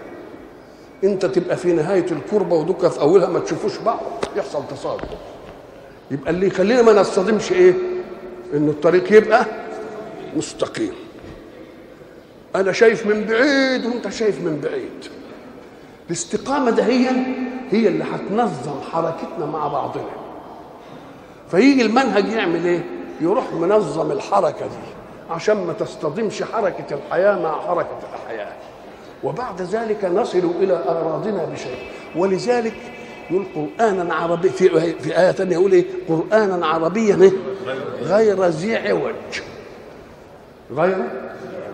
انت 1.03 1.25
تبقى 1.25 1.57
في 1.57 1.73
نهاية 1.73 2.05
الكربة 2.11 2.55
ودك 2.55 2.87
في 2.87 3.01
أولها 3.01 3.29
ما 3.29 3.39
تشوفوش 3.39 3.77
بعض. 3.77 3.99
يحصل 4.35 4.63
تصادم. 4.71 5.07
يبقى 6.11 6.29
اللي 6.31 6.47
يخلينا 6.47 6.81
ما 6.81 6.93
نصطدمش 6.93 7.51
إيه؟ 7.51 7.73
إن 8.53 8.69
الطريق 8.69 9.13
يبقى 9.13 9.45
مستقيم. 10.35 10.93
أنا 12.55 12.71
شايف 12.71 13.05
من 13.05 13.25
بعيد 13.25 13.85
وأنت 13.85 14.09
شايف 14.09 14.41
من 14.41 14.59
بعيد. 14.63 15.05
الاستقامة 16.07 16.71
ده 16.71 16.83
هي 16.85 17.09
هي 17.71 17.87
اللي 17.87 18.03
هتنظم 18.03 18.81
حركتنا 18.91 19.45
مع 19.45 19.67
بعضنا. 19.67 20.03
فيجي 21.51 21.81
المنهج 21.81 22.27
يعمل 22.27 22.65
إيه؟ 22.65 22.83
يروح 23.21 23.53
منظم 23.53 24.11
الحركة 24.11 24.67
دي 24.67 24.87
عشان 25.29 25.65
ما 25.67 25.73
تصطدمش 25.73 26.43
حركة 26.43 26.95
الحياة 26.95 27.39
مع 27.43 27.61
حركة 27.61 27.99
الحياة. 28.13 28.53
وبعد 29.23 29.61
ذلك 29.61 30.05
نصل 30.05 30.51
إلى 30.61 30.73
اغراضنا 30.73 31.45
بشيء 31.45 31.77
ولذلك 32.15 32.73
يقول 33.31 33.45
قرانا 33.79 34.13
عربي 34.13 34.49
في 34.49 34.93
في 34.99 35.19
آية 35.19 35.31
ثانية 35.31 35.53
يقول 35.53 35.71
إيه 35.71 35.85
قرانا 36.09 36.65
عربيا 36.65 37.15
إيه؟ 37.21 37.31
غير 38.01 38.45
ذي 38.45 38.75
عوج 38.75 39.41
غير 40.71 40.97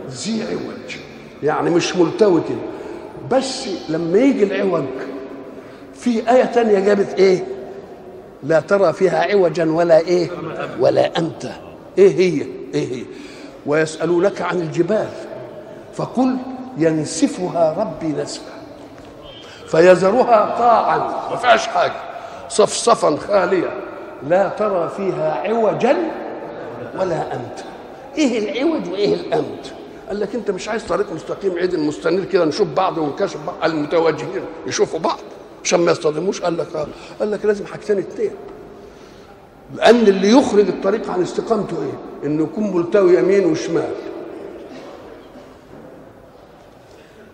ذي 0.09 0.43
عوج 0.43 0.95
يعني 1.43 1.69
مش 1.69 1.95
ملتوي 1.95 2.41
كده 2.49 2.57
بس 3.37 3.67
لما 3.89 4.17
يجي 4.19 4.43
العوج 4.43 4.83
في 5.95 6.31
آية 6.31 6.45
تانية 6.45 6.79
جابت 6.79 7.13
إيه؟ 7.19 7.43
لا 8.43 8.59
ترى 8.59 8.93
فيها 8.93 9.31
عوجا 9.31 9.71
ولا 9.71 9.99
إيه؟ 9.99 10.29
ولا 10.79 11.17
أنت 11.17 11.45
إيه 11.97 12.15
هي؟ 12.15 12.45
إيه 12.73 12.93
هي؟ 12.95 13.03
ويسألونك 13.65 14.41
عن 14.41 14.61
الجبال 14.61 15.09
فقل 15.93 16.35
ينسفها 16.77 17.75
ربي 17.79 18.21
نسفا 18.21 18.51
فيذرها 19.67 20.55
قاعا 20.59 20.97
ما 21.31 21.35
فيهاش 21.35 21.67
حاجة 21.67 21.93
صفصفا 22.49 23.17
خالية 23.17 23.73
لا 24.29 24.49
ترى 24.49 24.89
فيها 24.97 25.41
عوجا 25.47 25.97
ولا 26.99 27.33
أنت 27.33 27.59
إيه 28.17 28.39
العوج 28.39 28.89
وإيه 28.91 29.13
الأمت؟ 29.13 29.73
قال 30.07 30.19
لك 30.19 30.35
أنت 30.35 30.51
مش 30.51 30.69
عايز 30.69 30.83
طريق 30.83 31.13
مستقيم 31.13 31.57
عيد 31.57 31.73
المستنير 31.73 32.25
كده 32.25 32.45
نشوف 32.45 32.67
بعض 32.67 32.97
ونكشف 32.97 33.37
بعض. 33.47 33.55
المتوجهين 33.71 34.43
يشوفوا 34.67 34.99
بعض 34.99 35.19
عشان 35.63 35.79
ما 35.79 35.91
يصطدموش. 35.91 36.41
قال 36.41 36.57
لك 36.57 36.75
آه. 36.75 36.87
قال 37.19 37.31
لك 37.31 37.45
لازم 37.45 37.65
حاجتين 37.65 37.97
اتنين. 37.97 38.31
لأن 39.75 39.95
اللي 39.95 40.29
يخرج 40.31 40.67
الطريق 40.67 41.11
عن 41.11 41.21
استقامته 41.21 41.77
إيه؟ 41.83 42.27
إنه 42.27 42.43
يكون 42.43 42.75
ملتوي 42.77 43.17
يمين 43.17 43.45
وشمال. 43.45 43.89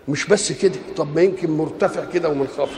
مش 0.08 0.26
بس 0.26 0.52
كده. 0.52 0.78
طب 0.96 1.14
ما 1.14 1.22
يمكن 1.22 1.50
مرتفع 1.50 2.04
كده 2.04 2.28
ومنخفض. 2.28 2.68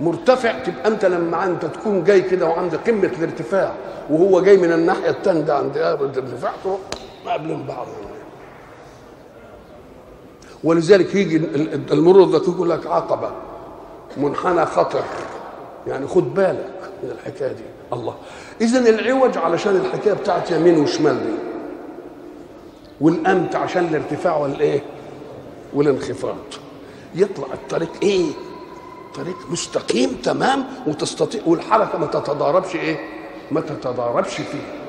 مرتفع 0.00 0.58
تبقى 0.58 0.88
انت 0.88 1.04
لما 1.04 1.44
انت 1.44 1.64
تكون 1.64 2.04
جاي 2.04 2.22
كده 2.22 2.46
وعند 2.46 2.74
قمة 2.74 3.10
الارتفاع 3.18 3.74
وهو 4.10 4.40
جاي 4.40 4.56
من 4.56 4.72
الناحية 4.72 5.10
الثانية 5.10 5.52
عند 5.52 5.76
الارتفاع 5.76 6.52
تروح 6.64 6.78
قابلين 7.26 7.66
بعض 7.66 7.86
ولذلك 10.64 11.14
يجي 11.14 11.36
المرور 11.92 12.24
ده 12.24 12.38
يقول 12.38 12.70
لك 12.70 12.86
عقبة 12.86 13.30
منحنى 14.16 14.66
خطر. 14.66 15.02
يعني 15.86 16.06
خد 16.06 16.34
بالك 16.34 16.70
من 17.02 17.10
الحكاية 17.10 17.52
دي. 17.52 17.62
الله. 17.92 18.14
اذا 18.60 18.78
العوج 18.90 19.38
علشان 19.38 19.76
الحكاية 19.76 20.12
بتاعت 20.12 20.50
يمين 20.50 20.78
وشمال 20.78 21.18
دي. 21.26 21.49
والأمت 23.00 23.54
عشان 23.56 23.84
الارتفاع 23.84 24.36
والايه 24.36 24.82
والانخفاض. 25.74 26.36
يطلع 27.14 27.46
الطريق 27.54 27.90
إيه؟ 28.02 28.26
طريق 29.14 29.36
مستقيم 29.50 30.10
تمام 30.10 30.64
وتستطيع 30.86 31.40
والحركة 31.46 31.98
ما 31.98 32.06
تتضاربش 32.06 32.74
إيه؟ 32.76 32.96
ما 33.50 33.60
تتضاربش 33.60 34.34
فيه. 34.34 34.80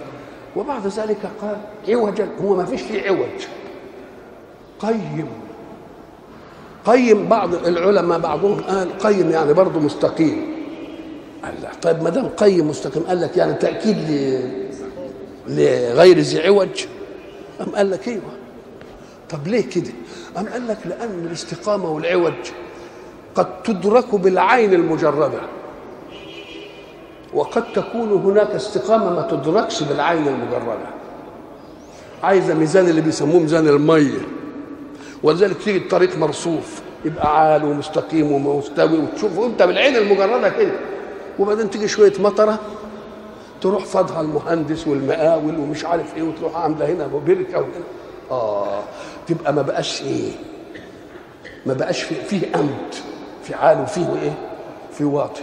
وبعد 0.56 0.88
ذلك 0.88 1.18
قال 1.42 1.58
عوجا 1.90 2.30
هو 2.44 2.56
ما 2.56 2.66
فيش 2.66 2.82
فيه 2.82 3.08
عوج. 3.08 3.48
قيم. 4.80 5.28
قيم 6.86 7.28
بعض 7.30 7.54
العلماء 7.54 8.20
بعضهم 8.20 8.62
قال 8.62 8.98
قيم 8.98 9.32
يعني 9.32 9.54
برضه 9.54 9.80
مستقيم. 9.80 10.52
قال 11.44 11.54
لا. 11.62 11.70
طيب 11.82 12.04
ما 12.04 12.10
دام 12.10 12.28
قيم 12.28 12.70
مستقيم 12.70 13.04
قال 13.04 13.22
لك 13.22 13.38
يعني 13.38 13.54
تأكيد. 13.54 13.98
لغير 15.48 16.20
ذي 16.20 16.48
عوج. 16.48 16.86
أم 17.62 17.76
قال 17.76 17.92
لك 17.92 18.08
أيوه. 18.08 18.22
طب 19.30 19.48
ليه 19.48 19.70
كده؟ 19.70 19.92
أم 20.38 20.48
قال 20.48 20.68
لك 20.68 20.78
لأن 20.86 21.26
الاستقامة 21.28 21.92
والعوج 21.92 22.34
قد 23.36 23.64
تدرك 23.64 24.16
بالعين 24.16 24.74
المجردة. 24.74 25.42
وقد 27.34 27.74
تكون 27.74 28.12
هناك 28.12 28.48
استقامة 28.48 29.10
ما 29.10 29.28
تدركش 29.32 29.84
بالعين 29.84 30.28
المجردة. 30.28 30.88
عايزة 32.24 32.54
ميزان 32.54 32.90
اللي 32.90 33.02
بيسموه 33.02 33.40
ميزان 33.40 33.68
المية 33.68 34.20
ولذلك 35.24 35.58
تيجي 35.64 35.78
الطريق 35.78 36.18
مرصوف. 36.18 36.82
يبقى 37.06 37.40
عال 37.42 37.66
ومستقيم 37.66 38.32
ومستوي. 38.32 39.00
وتشوفه 39.00 39.46
انت 39.46 39.64
بالعين 39.64 39.96
المجردة 39.96 40.50
كده. 40.50 40.72
وبعدين 41.40 41.70
تيجي 41.70 41.88
شوية 41.88 42.14
مطرة. 42.20 42.60
تروح 43.62 43.86
فاضها 43.86 44.22
المهندس 44.22 44.88
والمقاول 44.88 45.60
ومش 45.60 45.86
عارف 45.86 46.18
إيه 46.18 46.24
وتروح 46.24 46.56
عاملة 46.58 46.86
هنا 46.86 47.08
بركه 47.08 47.58
وهنا. 47.58 47.84
آه 48.32 48.80
تبقى 49.28 49.54
ما 49.54 49.62
بقاش 49.62 50.02
إيه 50.02 50.32
ما 51.66 51.74
بقاش 51.74 52.04
فيه, 52.04 52.16
فيه 52.24 52.48
امت 52.56 53.04
في 53.44 53.54
عال 53.54 53.82
وفيه 53.82 54.08
إيه 54.24 54.34
في 54.94 55.04
واطي. 55.04 55.42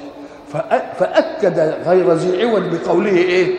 فأكد 0.98 1.58
غير 1.86 2.12
ذي 2.12 2.42
عوج 2.42 2.62
بقوله 2.62 3.10
إيه 3.10 3.58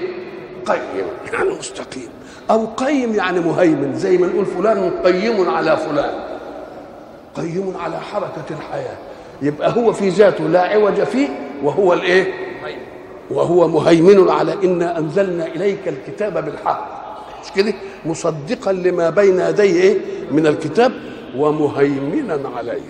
قيم 0.65 1.05
يعني 1.33 1.49
مستقيم. 1.49 2.09
أو 2.51 2.65
قيم 2.65 3.15
يعني 3.15 3.39
مهيمن 3.39 3.95
زي 3.95 4.17
ما 4.17 4.27
نقول 4.27 4.45
فلان 4.45 4.91
قيم 5.03 5.49
على 5.49 5.77
فلان. 5.77 6.13
قيم 7.35 7.73
على 7.79 7.99
حركة 7.99 8.45
الحياة. 8.59 8.97
يبقى 9.41 9.75
هو 9.77 9.93
في 9.93 10.09
ذاته 10.09 10.43
لا 10.43 10.61
عوج 10.61 11.03
فيه 11.03 11.27
وهو 11.63 11.93
الإيه 11.93 12.48
وهو 13.31 13.67
مهيمن 13.67 14.29
على 14.29 14.53
إنا 14.63 14.97
أنزلنا 14.97 15.47
إليك 15.47 15.87
الكتاب 15.87 16.45
بالحق. 16.45 16.99
مش 17.45 17.51
كده؟ 17.51 17.73
مصدقا 18.05 18.71
لما 18.71 19.09
بين 19.09 19.39
يديه 19.39 19.81
إيه؟ 19.81 19.97
من 20.31 20.47
الكتاب 20.47 20.91
ومهيمنا 21.37 22.39
عليه. 22.55 22.81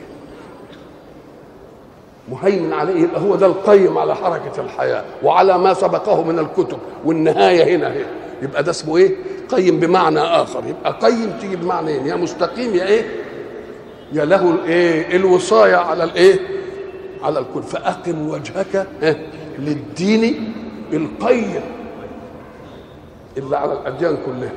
مهيمن 2.32 2.73
عليه 2.73 3.02
يبقى 3.04 3.21
هو 3.21 3.36
ده 3.36 3.45
القيم 3.45 3.97
على 3.97 4.15
حركة 4.15 4.62
الحياة 4.62 5.04
وعلى 5.23 5.58
ما 5.58 5.73
سبقه 5.73 6.23
من 6.23 6.39
الكتب 6.39 6.78
والنهاية 7.06 7.75
هنا 7.75 7.93
هي 7.93 8.06
يبقى 8.41 8.63
ده 8.63 8.71
اسمه 8.71 8.97
إيه؟ 8.97 9.15
قيم 9.49 9.80
بمعنى 9.80 10.19
آخر. 10.19 10.63
يبقى 10.67 10.99
قيم 11.02 11.34
تيجي 11.41 11.56
بمعنيين 11.56 12.08
يا 12.08 12.15
مستقيم 12.15 12.75
يا 12.75 12.86
إيه؟ 12.86 13.06
يا 14.13 14.25
له 14.25 14.49
الايه 14.52 15.15
الوصايه 15.15 15.75
على 15.75 16.04
الايه 16.04 16.39
على 17.23 17.39
الكل. 17.39 17.63
فأقم 17.63 18.30
وجهك 18.30 18.88
للدين 19.60 20.54
القيم 20.93 21.62
اللي 23.38 23.58
على 23.58 23.74
الأديان 23.74 24.17
كلها. 24.26 24.52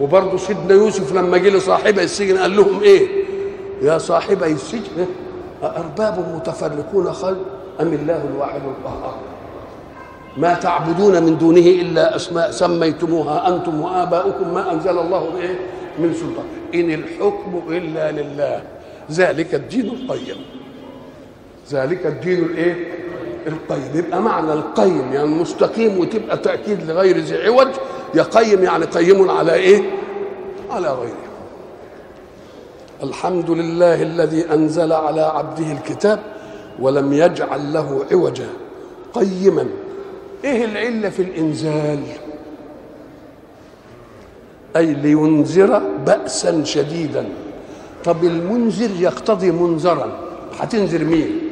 وبرضه 0.00 0.36
سيدنا 0.36 0.74
يوسف 0.74 1.14
لما 1.14 1.38
جه 1.38 1.48
لصاحبي 1.48 2.02
السجن 2.02 2.38
قال 2.38 2.56
لهم 2.56 2.82
إيه؟ 2.82 3.08
يا 3.82 3.98
صاحبي 3.98 4.46
السجن 4.46 5.06
أأرباب 5.62 6.34
متفرقون 6.36 7.12
خير 7.12 7.36
أم 7.80 7.92
الله 7.92 8.24
الواحد 8.34 8.60
القهار؟ 8.60 9.14
ما 10.36 10.54
تعبدون 10.54 11.22
من 11.22 11.38
دونه 11.38 11.60
إلا 11.60 12.16
أسماء 12.16 12.50
سميتموها 12.50 13.48
أنتم 13.48 13.80
وآباؤكم 13.80 14.54
ما 14.54 14.72
أنزل 14.72 14.98
الله 14.98 15.20
به 15.30 15.48
من 15.98 16.14
سلطان. 16.14 16.44
إن 16.74 16.90
الحكم 16.90 17.62
إلا 17.68 18.12
لله. 18.12 18.62
ذلك 19.10 19.54
الدين 19.54 19.86
القيم. 19.86 20.36
ذلك 21.70 22.06
الدين 22.06 22.44
الإيه؟ 22.44 22.93
القيم. 23.46 23.90
يبقى 23.94 24.22
معنى 24.22 24.52
القيم 24.52 25.12
يعني 25.12 25.28
مستقيم 25.28 25.98
وتبقى 25.98 26.36
تأكيد 26.36 26.90
لغير 26.90 27.18
ذي 27.18 27.36
عوج. 27.36 27.68
يا 28.14 28.22
قيم 28.22 28.64
يعني 28.64 28.84
قيم 28.84 29.30
على 29.30 29.54
إيه؟ 29.54 29.82
على 30.70 30.88
غيره. 30.88 31.24
الحمد 33.02 33.50
لله 33.50 34.02
الذي 34.02 34.52
أنزل 34.52 34.92
على 34.92 35.20
عبده 35.20 35.72
الكتاب 35.72 36.20
ولم 36.80 37.12
يجعل 37.12 37.72
له 37.72 38.04
عوجا. 38.12 38.48
قيما. 39.14 39.66
إيه 40.44 40.64
العلة 40.64 41.08
في 41.08 41.22
الإنزال؟ 41.22 42.00
أي 44.76 44.94
لينذر 44.94 45.82
بأسا 46.06 46.64
شديدا. 46.64 47.28
طب 48.04 48.24
المنذر 48.24 48.90
يقتضي 49.00 49.50
منذرا. 49.50 50.18
هتنذر 50.58 51.04
مين؟ 51.04 51.43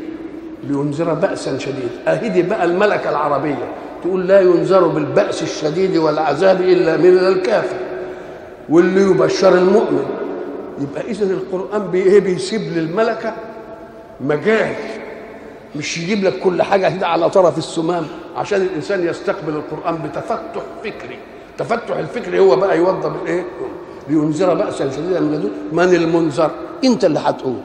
لينذر 0.68 1.14
بأسا 1.14 1.58
شديدا 1.58 1.88
أهدي 2.06 2.42
بقى 2.42 2.64
الملكة 2.64 3.10
العربية 3.10 3.68
تقول 4.04 4.26
لا 4.28 4.40
ينذر 4.40 4.86
بالبأس 4.86 5.42
الشديد 5.42 5.96
والعذاب 5.96 6.60
إلا 6.60 6.96
من 6.96 7.18
الكافر. 7.18 7.76
واللي 8.68 9.00
يبشر 9.02 9.54
المؤمن. 9.54 10.04
يبقى 10.80 11.10
إذا 11.10 11.24
القرآن 11.24 11.82
بإيه 11.82 12.20
بيسيب 12.20 12.60
للملكة 12.60 13.32
مجال. 14.20 14.72
مش 15.76 15.98
يجيب 15.98 16.24
لك 16.24 16.38
كل 16.38 16.62
حاجة 16.62 16.96
كده 16.96 17.06
على 17.06 17.30
طرف 17.30 17.58
السمام 17.58 18.06
عشان 18.36 18.60
الإنسان 18.62 19.06
يستقبل 19.06 19.52
القرآن 19.52 19.98
بتفتح 20.08 20.40
فكري. 20.84 21.18
تفتح 21.58 21.96
الفكري 21.96 22.38
هو 22.38 22.56
بقى 22.56 22.78
يوضب 22.78 23.12
الإيه 23.22 23.44
لينذر 24.08 24.54
بأسا 24.54 24.90
شديدا 24.90 25.20
من 25.20 25.32
لدن 25.34 25.50
من 25.72 25.94
المنذر؟ 25.94 26.50
أنت 26.84 27.04
اللي 27.04 27.18
هتقول. 27.18 27.56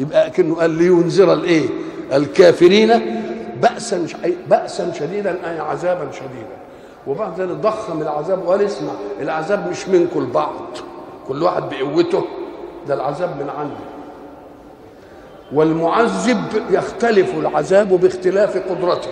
يبقى 0.00 0.30
كأنه 0.30 0.54
قال 0.54 0.70
لينذر 0.70 1.32
الإيه؟ 1.32 1.68
الكافرين 2.12 3.22
بأسا 3.62 4.06
بأسا 4.50 4.92
شديدا 4.92 5.36
أي 5.50 5.58
عذابا 5.58 6.08
شديدا. 6.12 6.56
وبعد 7.06 7.40
ذلك 7.40 7.50
ضخم 7.50 8.02
العذاب 8.02 8.46
وقال 8.46 8.62
اسمع 8.62 8.92
العذاب 9.20 9.70
مش 9.70 9.88
منكم 9.88 10.20
البعض 10.20 10.54
كل 11.28 11.42
واحد 11.42 11.62
بقوته. 11.70 12.24
ده 12.88 12.94
العذاب 12.94 13.28
من 13.28 13.50
عندي 13.58 13.86
والمعذب 15.52 16.42
يختلف 16.70 17.34
العذاب 17.34 17.88
باختلاف 17.88 18.56
قدرته. 18.70 19.10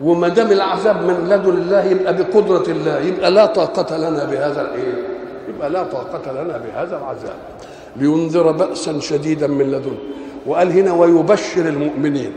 وما 0.00 0.28
دام 0.28 0.52
العذاب 0.52 1.02
من 1.02 1.28
لدن 1.28 1.50
الله 1.50 1.84
يبقى 1.84 2.16
بقدرة 2.16 2.64
الله. 2.68 2.98
يبقى 2.98 3.30
لا 3.30 3.46
طاقة 3.46 3.96
لنا 3.96 4.24
بهذا 4.24 4.60
الايه؟ 4.60 4.94
يبقى 5.48 5.70
لا 5.70 5.82
طاقة 5.82 6.32
لنا 6.32 6.58
بهذا 6.58 6.96
العذاب. 6.96 7.36
لينذر 7.96 8.52
بأسا 8.52 9.00
شديدا 9.00 9.46
من 9.46 9.70
لدنه 9.70 9.98
وقال 10.46 10.72
هنا 10.72 10.92
ويبشر 10.92 11.68
المؤمنين. 11.68 12.32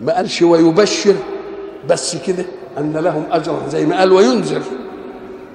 ما 0.00 0.16
قالش 0.16 0.42
ويبشر 0.42 1.14
بس 1.88 2.16
كده 2.26 2.44
أن 2.78 2.92
لهم 2.92 3.24
أجرا 3.30 3.68
زي 3.68 3.86
ما 3.86 3.98
قال 3.98 4.12
وينذر. 4.12 4.62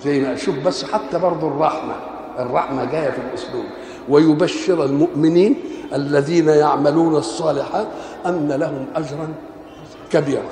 زي 0.03 0.19
ما 0.19 0.36
شوف 0.36 0.55
بس 0.65 0.84
حتى 0.84 1.19
برضه 1.19 1.47
الرحمة 1.47 1.93
الرحمة 2.39 2.86
جاية 2.86 3.10
في 3.10 3.17
الأسلوب. 3.29 3.65
ويبشر 4.10 4.86
المؤمنين 4.86 5.55
الذين 5.93 6.47
يعملون 6.47 7.15
الصالحات 7.15 7.88
أن 8.25 8.51
لهم 8.51 8.86
أجرا 8.95 9.27
كبيرا. 10.12 10.43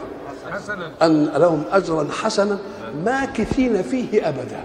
أن 1.01 1.25
لهم 1.25 1.63
أجرا 1.71 2.08
حسنا 2.12 2.58
ماكثين 3.06 3.82
فيه 3.82 4.29
أبدا. 4.29 4.63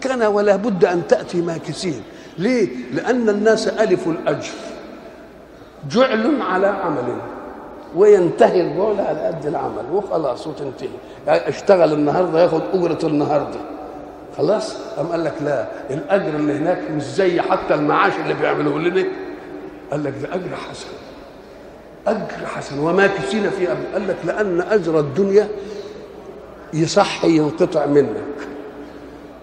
كان 0.00 0.22
ولا 0.22 0.56
بد 0.56 0.84
أن 0.84 1.02
تأتي 1.08 1.42
ماكثين. 1.42 2.02
ليه؟ 2.38 2.68
لأن 2.92 3.28
الناس 3.28 3.68
ألفوا 3.68 4.12
الأجر. 4.12 4.50
جعل 5.90 6.42
على 6.42 6.66
عمل. 6.66 7.16
وينتهي 7.96 8.60
الجعل 8.60 9.06
على 9.06 9.20
قد 9.20 9.46
العمل 9.46 9.84
وخلاص 9.92 10.46
وتنتهي. 10.46 10.88
يعني 11.26 11.48
اشتغل 11.48 11.92
النهارده 11.92 12.42
ياخد 12.42 12.62
أجرة 12.74 12.98
النهارده. 13.04 13.60
خلاص؟ 14.36 14.76
قام 14.96 15.06
قال 15.06 15.24
لك 15.24 15.34
لا 15.44 15.66
الأجر 15.90 16.28
اللي 16.36 16.52
هناك 16.52 16.78
مش 16.90 17.02
زي 17.02 17.40
حتى 17.40 17.74
المعاش 17.74 18.12
اللي 18.22 18.34
بيعملوه 18.34 18.78
لنا. 18.78 19.04
قال 19.90 20.04
لك 20.04 20.14
ده 20.22 20.34
أجر 20.34 20.56
حسن. 20.70 20.88
أجر 22.06 22.46
حسن. 22.46 22.78
وما 22.78 23.06
كسينا 23.06 23.50
فيه 23.50 23.72
أبدا. 23.72 23.92
قال 23.92 24.08
لك 24.08 24.16
لأن 24.24 24.60
أجر 24.60 25.00
الدنيا 25.00 25.48
يصح 26.74 27.24
ينقطع 27.24 27.86
منك. 27.86 28.16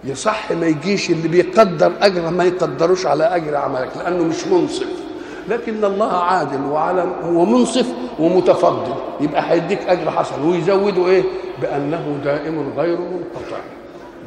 يصح 0.04 0.52
ما 0.52 0.66
يجيش 0.66 1.10
اللي 1.10 1.28
بيقدر 1.28 1.92
أجر 2.00 2.30
ما 2.30 2.44
يقدروش 2.44 3.06
على 3.06 3.24
أجر 3.24 3.56
عملك 3.56 3.88
لأنه 3.96 4.24
مش 4.24 4.46
منصف. 4.46 4.99
لكن 5.48 5.84
الله 5.84 6.12
عادل 6.12 6.64
وعلم 6.64 7.12
ومنصف 7.24 7.86
ومتفضل. 8.18 8.94
يبقى 9.20 9.50
هيديك 9.50 9.78
أجر 9.88 10.10
حسن. 10.10 10.48
ويزوده 10.48 11.06
إيه؟ 11.06 11.22
بأنه 11.62 12.18
دائم 12.24 12.72
غير 12.76 12.98
منقطع. 12.98 13.60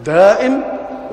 دائم 0.06 0.63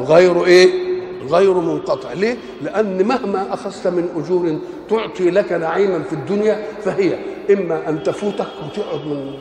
غير 0.01 0.45
إيه؟ 0.45 0.91
غير 1.31 1.55
منقطع. 1.55 2.13
ليه؟ 2.13 2.37
لأن 2.63 3.05
مهما 3.07 3.55
أخذت 3.55 3.87
من 3.87 4.09
أجور 4.17 4.59
تعطي 4.91 5.31
لك 5.31 5.53
نعيما 5.53 6.03
في 6.03 6.13
الدنيا 6.13 6.65
فهي 6.85 7.19
إما 7.51 7.89
أن 7.89 8.03
تفوتك 8.03 8.47
وتقعد 8.65 9.07
من 9.07 9.35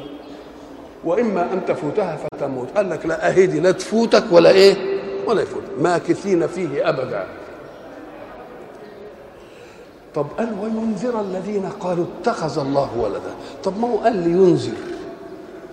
وإما 1.05 1.53
أن 1.53 1.65
تفوتها 1.67 2.17
فتموت. 2.17 2.67
قال 2.77 2.89
لك 2.89 3.05
لا 3.05 3.29
أهدي 3.29 3.59
لا 3.59 3.71
تفوتك 3.71 4.23
ولا 4.31 4.49
إيه؟ 4.49 4.99
ولا 5.27 5.41
يفوت 5.41 5.63
ماكثين 5.81 6.47
فيه 6.47 6.89
أبدا. 6.89 7.25
طب 10.15 10.25
قال 10.37 10.49
وينذر 10.61 11.21
الذين 11.21 11.69
قالوا 11.79 12.05
اتخذ 12.05 12.59
الله 12.59 12.89
ولدا. 12.97 13.33
طب 13.63 13.79
ما 13.79 13.87
هو 13.87 13.97
قال 13.97 14.15
لينذر 14.15 14.77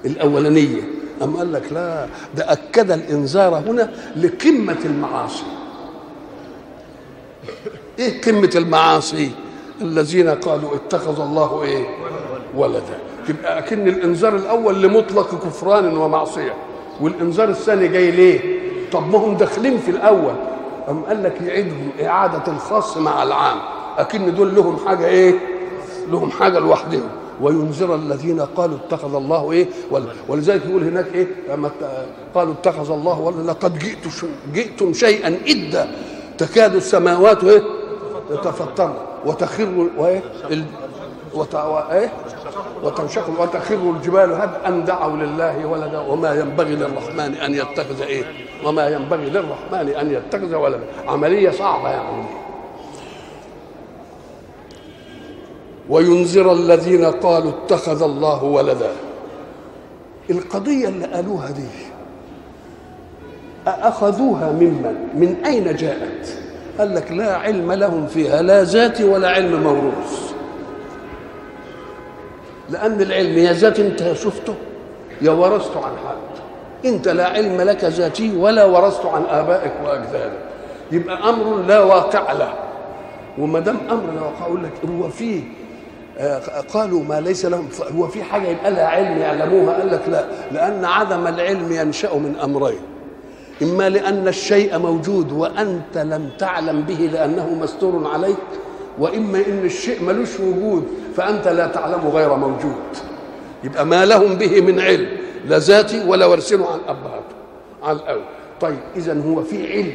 الأولانية. 0.05 0.83
أم 1.23 1.37
قال 1.37 1.53
لك 1.53 1.73
لا 1.73 2.07
ده 2.37 2.53
أكد 2.53 2.91
الإنذار 2.91 3.55
هنا 3.55 3.91
لقمة 4.17 4.77
المعاصي. 4.85 5.45
إيه 7.99 8.21
قمة 8.21 8.51
المعاصي؟ 8.57 9.31
الذين 9.81 10.29
قالوا 10.29 10.75
اتخذ 10.75 11.21
الله 11.21 11.63
إيه؟ 11.63 11.87
ولدا. 12.57 12.99
يبقى 13.29 13.59
أكن 13.59 13.89
الإنذار 13.89 14.37
الأول 14.37 14.83
لمطلق 14.83 15.35
كفران 15.45 15.97
ومعصية 15.97 16.55
والإنذار 17.01 17.49
الثاني 17.49 17.89
جاي 17.89 18.11
ليه؟ 18.11 18.61
طب 18.93 19.11
ما 19.13 19.19
هم 19.19 19.37
داخلين 19.37 19.79
في 19.79 19.91
الأول. 19.91 20.35
أم 20.89 21.03
قال 21.05 21.23
لك 21.23 21.43
يعيدهم 21.43 21.91
إعادة 22.03 22.53
الخاص 22.53 22.97
مع 22.97 23.23
العام. 23.23 23.59
أكن 23.99 24.35
دول 24.35 24.55
لهم 24.55 24.77
حاجة 24.87 25.07
إيه؟ 25.07 25.35
لهم 26.11 26.31
حاجة 26.31 26.59
لوحدهم. 26.59 27.09
وينذر 27.41 27.95
الذين 27.95 28.41
قالوا 28.41 28.77
اتخذ 28.87 29.15
الله 29.15 29.53
إيه؟ 29.53 29.67
ولذلك 30.29 30.67
يقول 30.67 30.83
هناك 30.85 31.07
إيه؟ 31.15 31.27
لما 31.51 31.71
قالوا 32.35 32.53
اتخذ 32.53 32.91
الله 32.91 33.21
ولا 33.21 33.51
لقد 33.51 33.79
جئت 33.79 34.07
جئتم 34.55 34.93
شيئا 34.93 35.39
ادا 35.49 35.89
تكاد 36.39 36.75
السماوات 36.75 37.45
إيه؟ 37.45 37.63
تتفطرن 38.31 38.95
وتخر 39.27 39.89
وإيه؟ 39.99 40.23
وت... 41.35 41.55
إيه 41.91 42.13
وتنشق. 42.83 43.41
وتخر 43.41 43.75
الجبال 43.97 44.33
ان 44.67 44.85
دعوا 44.85 45.17
لله 45.17 45.67
ولدا. 45.67 46.01
وما 46.01 46.35
ينبغي 46.35 46.77
للرحمن 46.77 47.35
أن 47.35 47.55
يتخذ 47.55 48.03
إيه؟ 48.03 48.25
وما 48.65 48.89
ينبغي 48.89 49.31
للرحمن 49.31 49.89
أن 49.89 50.11
يتخذ 50.11 50.55
ولدا. 50.55 50.85
عملية 51.09 51.51
صعبة 51.51 51.89
يعني. 51.89 52.25
وينذر 55.91 56.53
الذين 56.53 57.05
قالوا 57.05 57.51
اتخذ 57.51 58.03
الله 58.03 58.45
ولدا. 58.45 58.91
القضية 60.31 60.89
اللي 60.89 61.07
قالوها 61.07 61.51
دي 61.51 61.67
أخذوها 63.67 64.53
ممن؟ 64.53 64.95
من 65.15 65.37
أين 65.47 65.77
جاءت؟ 65.77 66.39
قال 66.79 66.95
لك 66.95 67.13
لا 67.13 67.37
علم 67.37 67.73
لهم 67.73 68.07
فيها 68.07 68.43
لا 68.43 68.65
ذاتي 68.65 69.05
ولا 69.05 69.31
علم 69.31 69.63
موروث. 69.63 70.33
لأن 72.71 73.01
العلم 73.01 73.39
يا 73.39 73.53
ذات 73.53 73.81
أنت 73.81 74.13
شفته 74.13 74.55
يا 75.23 75.31
ورثته 75.31 75.85
عن 75.85 75.93
حد. 75.93 76.37
أنت 76.89 77.09
لا 77.09 77.27
علم 77.27 77.61
لك 77.61 77.85
ذاتي 77.85 78.37
ولا 78.37 78.65
ورثته 78.65 79.11
عن 79.11 79.23
آبائك 79.31 79.73
وأجدادك. 79.85 80.39
يبقى 80.93 81.29
أمر 81.29 81.63
لا 81.69 81.81
واقع 81.81 82.33
له. 82.33 82.53
وما 83.39 83.61
دام 83.61 83.77
أمر 83.91 84.13
لا 84.15 84.23
واقع 84.23 84.47
أقول 84.47 84.65
لك 84.65 84.73
هو 84.91 85.09
فيه 85.09 85.43
قالوا 86.75 87.03
ما 87.05 87.21
ليس 87.21 87.45
لهم 87.47 87.69
هو 87.97 88.09
في 88.09 88.23
حاجة 88.23 88.49
يبقى 88.49 88.71
لها 88.71 88.87
علم 88.87 89.19
يعلموها؟ 89.19 89.75
قال 89.79 89.91
لك 89.93 90.03
لا 90.09 90.25
لأن 90.53 90.85
عدم 90.85 91.27
العلم 91.27 91.73
ينشأ 91.73 92.15
من 92.15 92.37
أمرين. 92.45 92.79
إما 93.63 93.89
لأن 93.89 94.29
الشيء 94.29 94.79
موجود 94.79 95.33
وأنت 95.33 95.99
لم 95.99 96.31
تعلم 96.39 96.81
به 96.83 97.11
لأنه 97.13 97.55
مستور 97.55 98.11
عليك 98.15 98.37
وإما 98.99 99.39
إن 99.39 99.65
الشيء 99.65 100.03
ملوش 100.03 100.41
وجود 100.41 100.85
فأنت 101.17 101.49
لا 101.49 101.67
تعلم 101.67 102.09
غير 102.09 102.35
موجود. 102.37 102.75
يبقى 103.65 103.87
ما 103.87 104.05
لهم 104.05 104.35
به 104.35 104.61
من 104.61 104.81
علم 104.81 105.09
لا 105.49 105.59
ذاتي 105.59 106.05
ولا 106.09 106.27
ورثينه 106.27 106.67
عن 106.67 106.79
ابهاته 106.89 107.37
عن 107.83 107.97
الأول 107.97 108.23
طيب 108.61 108.79
اذا 108.97 109.23
هو 109.27 109.43
في 109.43 109.73
علم 109.73 109.93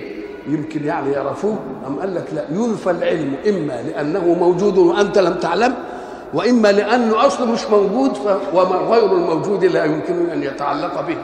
يمكن 0.48 0.86
يعني 0.86 1.12
يعرفوه؟ 1.12 1.60
أم 1.88 2.00
قال 2.00 2.16
لك 2.16 2.26
لا 2.36 2.46
ينفى 2.52 2.92
العلم 2.92 3.34
إما 3.50 3.82
لأنه 3.88 4.34
موجود 4.34 4.78
وأنت 4.78 5.18
لم 5.18 5.34
تعلم 5.34 5.74
وإما 6.34 6.72
لأنه 6.72 7.28
اصله 7.28 7.46
مش 7.46 7.66
موجود 7.66 8.18
وما 8.54 8.76
غير 8.76 9.06
الموجود 9.14 9.66
لا 9.66 9.86
يمكن 9.86 10.30
أن 10.30 10.44
يتعلق 10.44 11.02
به 11.02 11.18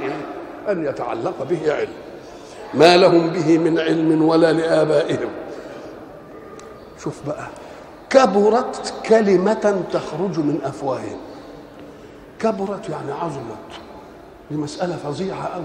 أن 0.71 0.85
يتعلق 0.85 1.43
به 1.49 1.73
علم. 1.73 1.89
ما 2.73 2.97
لهم 2.97 3.27
به 3.27 3.57
من 3.57 3.79
علم 3.79 4.21
ولا 4.21 4.53
لآبائهم. 4.53 5.29
شوف 7.03 7.15
بقى 7.27 7.47
كبرت 8.09 8.93
كلمة 9.05 9.81
تخرج 9.93 10.39
من 10.39 10.59
أفواههم. 10.63 11.17
كبرت 12.39 12.89
يعني 12.89 13.11
عظمت. 13.11 13.71
دي 14.51 14.57
مسألة 14.57 14.95
فظيعة 14.95 15.43
أوي. 15.55 15.63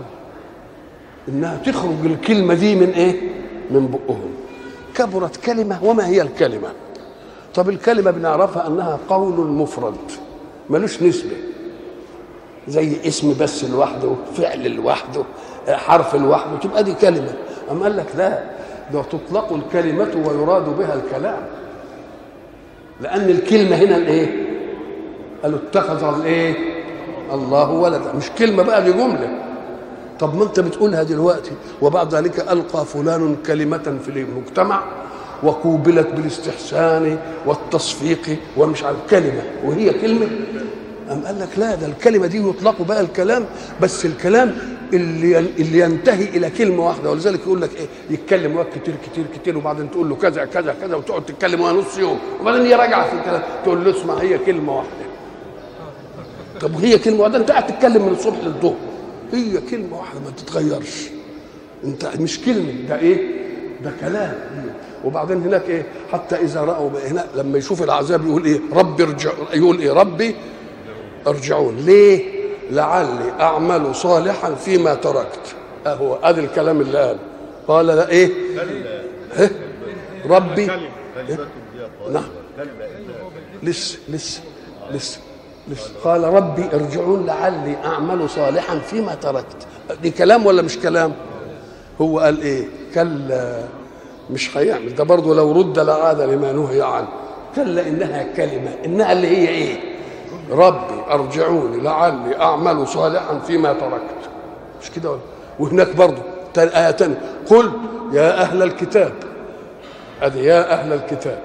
إنها 1.28 1.56
تخرج 1.56 2.04
الكلمة 2.04 2.54
دي 2.54 2.74
من 2.74 2.90
إيه؟ 2.90 3.20
من 3.70 3.86
بقهم. 3.86 4.34
كبرت 4.94 5.36
كلمة 5.36 5.84
وما 5.84 6.06
هي 6.06 6.22
الكلمة؟ 6.22 6.68
طب 7.54 7.68
الكلمة 7.68 8.10
بنعرفها 8.10 8.66
أنها 8.66 8.98
قول 9.08 9.46
مفرد 9.46 9.96
ملوش 10.70 11.02
نسبة. 11.02 11.36
زي 12.68 12.96
اسم 13.06 13.36
بس 13.40 13.64
لوحده 13.64 14.14
فعل 14.36 14.70
لوحده 14.70 15.24
حرف 15.68 16.14
لوحده 16.14 16.56
تبقى 16.58 16.84
دي 16.84 16.94
كلمة. 16.94 17.34
أم 17.70 17.82
قال 17.82 17.96
لك 17.96 18.06
لا 18.16 18.42
ده 18.92 19.02
تطلق 19.02 19.52
الكلمة 19.52 20.08
ويراد 20.26 20.78
بها 20.78 20.94
الكلام. 20.94 21.38
لأن 23.00 23.30
الكلمة 23.30 23.76
هنا 23.76 23.96
الإيه؟ 23.96 24.46
قالوا 25.42 25.58
اتخذ 25.58 26.18
الإيه؟ 26.20 26.54
الله 27.32 27.70
ولدا. 27.70 28.12
مش 28.12 28.30
كلمة 28.38 28.62
بقى 28.62 28.82
دي 28.84 28.92
جملة. 28.92 29.38
طب 30.20 30.36
ما 30.36 30.44
أنت 30.44 30.60
بتقولها 30.60 31.02
دلوقتي 31.02 31.52
وبعد 31.82 32.14
ذلك 32.14 32.40
ألقى 32.52 32.84
فلان 32.84 33.36
كلمة 33.46 33.98
في 34.04 34.08
المجتمع. 34.08 34.82
وقوبلت 35.42 36.06
بالاستحسان 36.06 37.18
والتصفيق 37.46 38.36
ومش 38.56 38.82
عارف 38.82 38.98
كلمة. 39.10 39.42
وهي 39.64 39.90
كلمة؟ 39.92 40.26
أم 41.10 41.22
قال 41.26 41.40
لك 41.40 41.48
لا 41.58 41.74
ده 41.74 41.86
الكلمة 41.86 42.26
دي 42.26 42.38
يطلق 42.48 42.82
بقى 42.82 43.00
الكلام 43.00 43.46
بس 43.80 44.06
الكلام 44.06 44.58
اللي 44.92 45.38
اللي 45.38 45.78
ينتهي 45.78 46.24
إلى 46.24 46.50
كلمة 46.50 46.86
واحدة. 46.86 47.10
ولذلك 47.10 47.40
يقول 47.40 47.62
لك 47.62 47.70
إيه؟ 47.76 47.86
يتكلم 48.10 48.56
وقت 48.56 48.78
كتير 48.78 48.94
كتير 49.06 49.24
كتير 49.34 49.58
وبعدين 49.58 49.90
تقول 49.90 50.08
له 50.08 50.16
كذا 50.16 50.44
كذا 50.44 50.74
كذا 50.80 50.96
وتقعد 50.96 51.26
تتكلم 51.26 51.62
نص 51.62 51.98
يوم. 51.98 52.18
وبعدين 52.40 52.66
هي 52.66 52.74
راجعة 52.74 53.10
في 53.10 53.16
الكلام 53.16 53.42
تقول 53.64 53.84
له 53.84 53.90
اسمع 53.90 54.14
هي 54.14 54.38
كلمة 54.38 54.76
واحدة. 54.76 54.90
طب 56.60 56.74
هي 56.80 56.98
كلمة 56.98 57.20
واحدة؟ 57.20 57.38
أنت 57.38 57.50
قاعد 57.50 57.66
تتكلم 57.66 58.06
من 58.06 58.12
الصبح 58.12 58.36
للظهر. 58.44 58.76
هي 59.32 59.60
كلمة 59.70 59.98
واحدة 59.98 60.20
ما 60.20 60.30
تتغيرش. 60.36 61.08
أنت 61.84 62.06
مش 62.20 62.40
كلمة 62.40 62.72
ده 62.88 62.98
إيه؟ 62.98 63.42
ده 63.84 63.92
كلام. 64.00 64.34
وبعدين 65.04 65.42
هناك 65.42 65.68
إيه؟ 65.68 65.86
حتى 66.12 66.36
إذا 66.36 66.60
رأوا 66.60 66.90
هنا 67.06 67.26
لما 67.36 67.58
يشوف 67.58 67.82
العذاب 67.82 68.26
يقول 68.26 68.44
إيه؟ 68.44 68.60
ربي 68.72 69.02
ارجع 69.02 69.30
يقول 69.54 69.78
إيه؟ 69.78 69.92
ربي 69.92 70.36
ارجعون. 71.26 71.76
ليه؟ 71.76 72.42
لعلي 72.70 73.32
أعمل 73.40 73.94
صالحا 73.94 74.54
فيما 74.54 74.94
تركت. 74.94 75.54
اهو 75.86 76.14
ادي 76.22 76.40
الكلام 76.40 76.80
اللي 76.80 76.98
قال. 76.98 77.16
قال 77.68 77.86
لا 77.86 78.08
إيه؟ 78.08 78.30
إيه؟ 79.38 79.50
ربي. 80.26 80.62
إيه؟ 80.62 81.38
نعم. 82.12 82.24
لسه 83.62 83.98
لسه 84.08 84.40
لسه 84.90 85.20
لسه 85.68 85.90
قال 86.04 86.24
ربي 86.24 86.64
ارجعون 86.72 87.26
لعلي 87.26 87.76
أعمل 87.84 88.30
صالحا 88.30 88.78
فيما 88.78 89.14
تركت. 89.14 89.66
دي 90.02 90.10
كلام 90.10 90.46
ولا 90.46 90.62
مش 90.62 90.78
كلام؟ 90.78 91.12
هو 92.00 92.18
قال 92.18 92.42
إيه؟ 92.42 92.64
كلا. 92.94 93.64
مش 94.30 94.56
هيعمل. 94.56 94.94
ده 94.94 95.04
برضه 95.04 95.34
لو 95.34 95.52
رد 95.52 95.78
لعاد 95.78 96.20
لما 96.20 96.52
نهي 96.52 96.82
عنه. 96.82 97.08
كلا 97.56 97.88
إنها 97.88 98.22
كلمة. 98.36 98.70
إنها 98.84 99.12
اللي 99.12 99.26
هي 99.26 99.48
إيه؟ 99.48 99.76
ربي 100.50 101.02
أرجعوني 101.10 101.80
لعلي 101.80 102.40
أعمل 102.40 102.88
صالحا 102.88 103.38
فيما 103.38 103.72
تركت. 103.72 104.30
مش 104.82 104.90
كده 104.90 105.10
ولا؟ 105.10 105.20
وهناك 105.58 105.96
برضه 105.96 106.22
آية 106.58 106.90
تانية. 106.90 107.20
قل 107.50 107.70
يا 108.12 108.40
أهل 108.40 108.62
الكتاب. 108.62 109.12
أدي 110.22 110.44
يا 110.44 110.72
أهل 110.72 110.92
الكتاب 110.92 111.38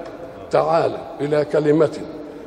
تعالى 0.50 0.98
إلى 1.20 1.44
كلمة 1.44 1.90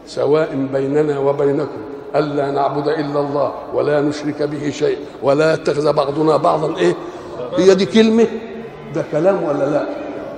سواء 0.07 0.67
بيننا 0.73 1.19
وبينكم. 1.19 1.81
ألا 2.15 2.51
نعبد 2.51 2.87
إلا 2.87 3.19
الله 3.19 3.53
ولا 3.73 4.01
نشرك 4.01 4.43
به 4.43 4.69
شيء 4.69 4.97
ولا 5.23 5.53
يتخذ 5.53 5.93
بعضنا 5.93 6.37
بعضا. 6.37 6.77
إيه؟ 6.77 6.95
هي 7.57 7.75
دي 7.75 7.85
كلمة؟ 7.85 8.27
ده 8.95 9.05
كلام 9.11 9.43
ولا 9.43 9.69
لا؟ 9.69 9.85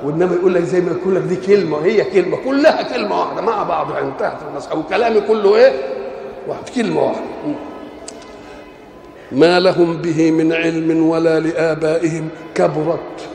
وإنما 0.04 0.36
يقول 0.36 0.54
لك 0.54 0.64
زي 0.64 0.82
ما 0.82 0.92
يقول 0.92 1.16
لك 1.16 1.22
دي 1.22 1.36
كلمة 1.36 1.78
هي 1.86 2.04
كلمة 2.04 2.38
كلها 2.46 2.82
كلمة 2.82 3.20
واحدة. 3.20 3.42
مع 3.42 3.64
بعضها 3.64 4.00
انتهت 4.00 4.38
المسألة 4.52 4.80
وكلامي 4.80 5.22
كله 5.22 5.56
إيه؟ 5.56 5.72
واحد 6.48 6.70
كلمة 6.76 7.02
واحدة. 7.04 7.22
ما 9.32 9.60
لهم 9.60 9.98
به 9.98 10.32
من 10.32 10.54
علم 10.54 11.08
ولا 11.10 11.40
لآبائهم. 11.40 12.30
كبرت. 12.56 13.30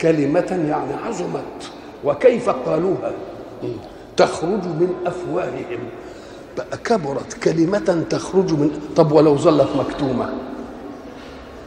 كلمة 0.00 0.66
يعني 0.68 0.94
عظمت. 1.06 1.70
وكيف 2.04 2.50
قالوها؟ 2.50 3.12
تخرج 4.16 4.64
من 4.64 4.94
أفواههم. 5.06 5.80
بقى 6.56 6.78
كبرت. 6.84 7.32
كلمة 7.44 8.04
تخرج 8.10 8.52
من 8.52 8.80
طب 8.96 9.12
ولو 9.12 9.36
ظلت 9.36 9.68
مكتومة. 9.76 10.32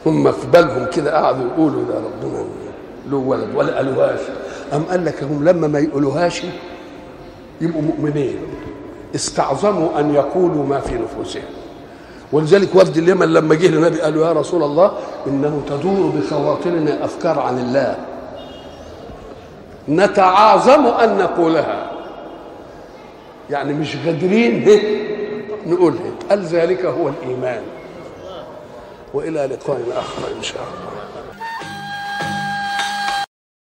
هم 0.05 0.31
في 0.31 0.47
بالهم 0.47 0.89
كده 0.93 1.17
قعدوا 1.21 1.45
يقولوا 1.53 1.83
ده 1.83 1.95
ربنا. 1.95 2.45
له 3.11 3.17
ولد 3.17 3.55
ولا 3.55 3.75
قالوهاش. 3.75 4.19
أم 4.73 4.83
قال 4.83 5.05
لك 5.05 5.23
هم 5.23 5.43
لما 5.43 5.67
ما 5.67 5.79
يقولوهاش 5.79 6.41
يبقوا 7.61 7.81
مؤمنين. 7.81 8.37
استعظموا 9.15 9.99
أن 9.99 10.15
يقولوا 10.15 10.65
ما 10.65 10.79
في 10.79 10.93
نفوسهم. 10.95 11.43
ولذلك 12.31 12.75
وفد 12.75 12.97
اليمن 12.97 13.33
لما 13.33 13.55
جه 13.55 13.67
للنبي 13.67 14.01
قالوا 14.01 14.27
يا 14.27 14.33
رسول 14.33 14.63
الله 14.63 14.91
إنه 15.27 15.61
تدور 15.69 16.11
بخواطرنا 16.15 17.05
أفكار 17.05 17.39
عن 17.39 17.59
الله. 17.59 17.95
نتعاظم 19.89 20.87
أن 20.87 21.17
نقولها. 21.17 21.91
يعني 23.49 23.73
مش 23.73 23.95
قادرين 23.95 24.79
نقولها 25.67 26.11
قال 26.29 26.45
ذلك 26.45 26.85
هو 26.85 27.09
الإيمان. 27.09 27.61
وإلى 29.13 29.45
لقاء 29.45 29.81
آخر 29.91 30.37
إن 30.37 30.43
شاء 30.43 30.61
الله. 30.61 31.04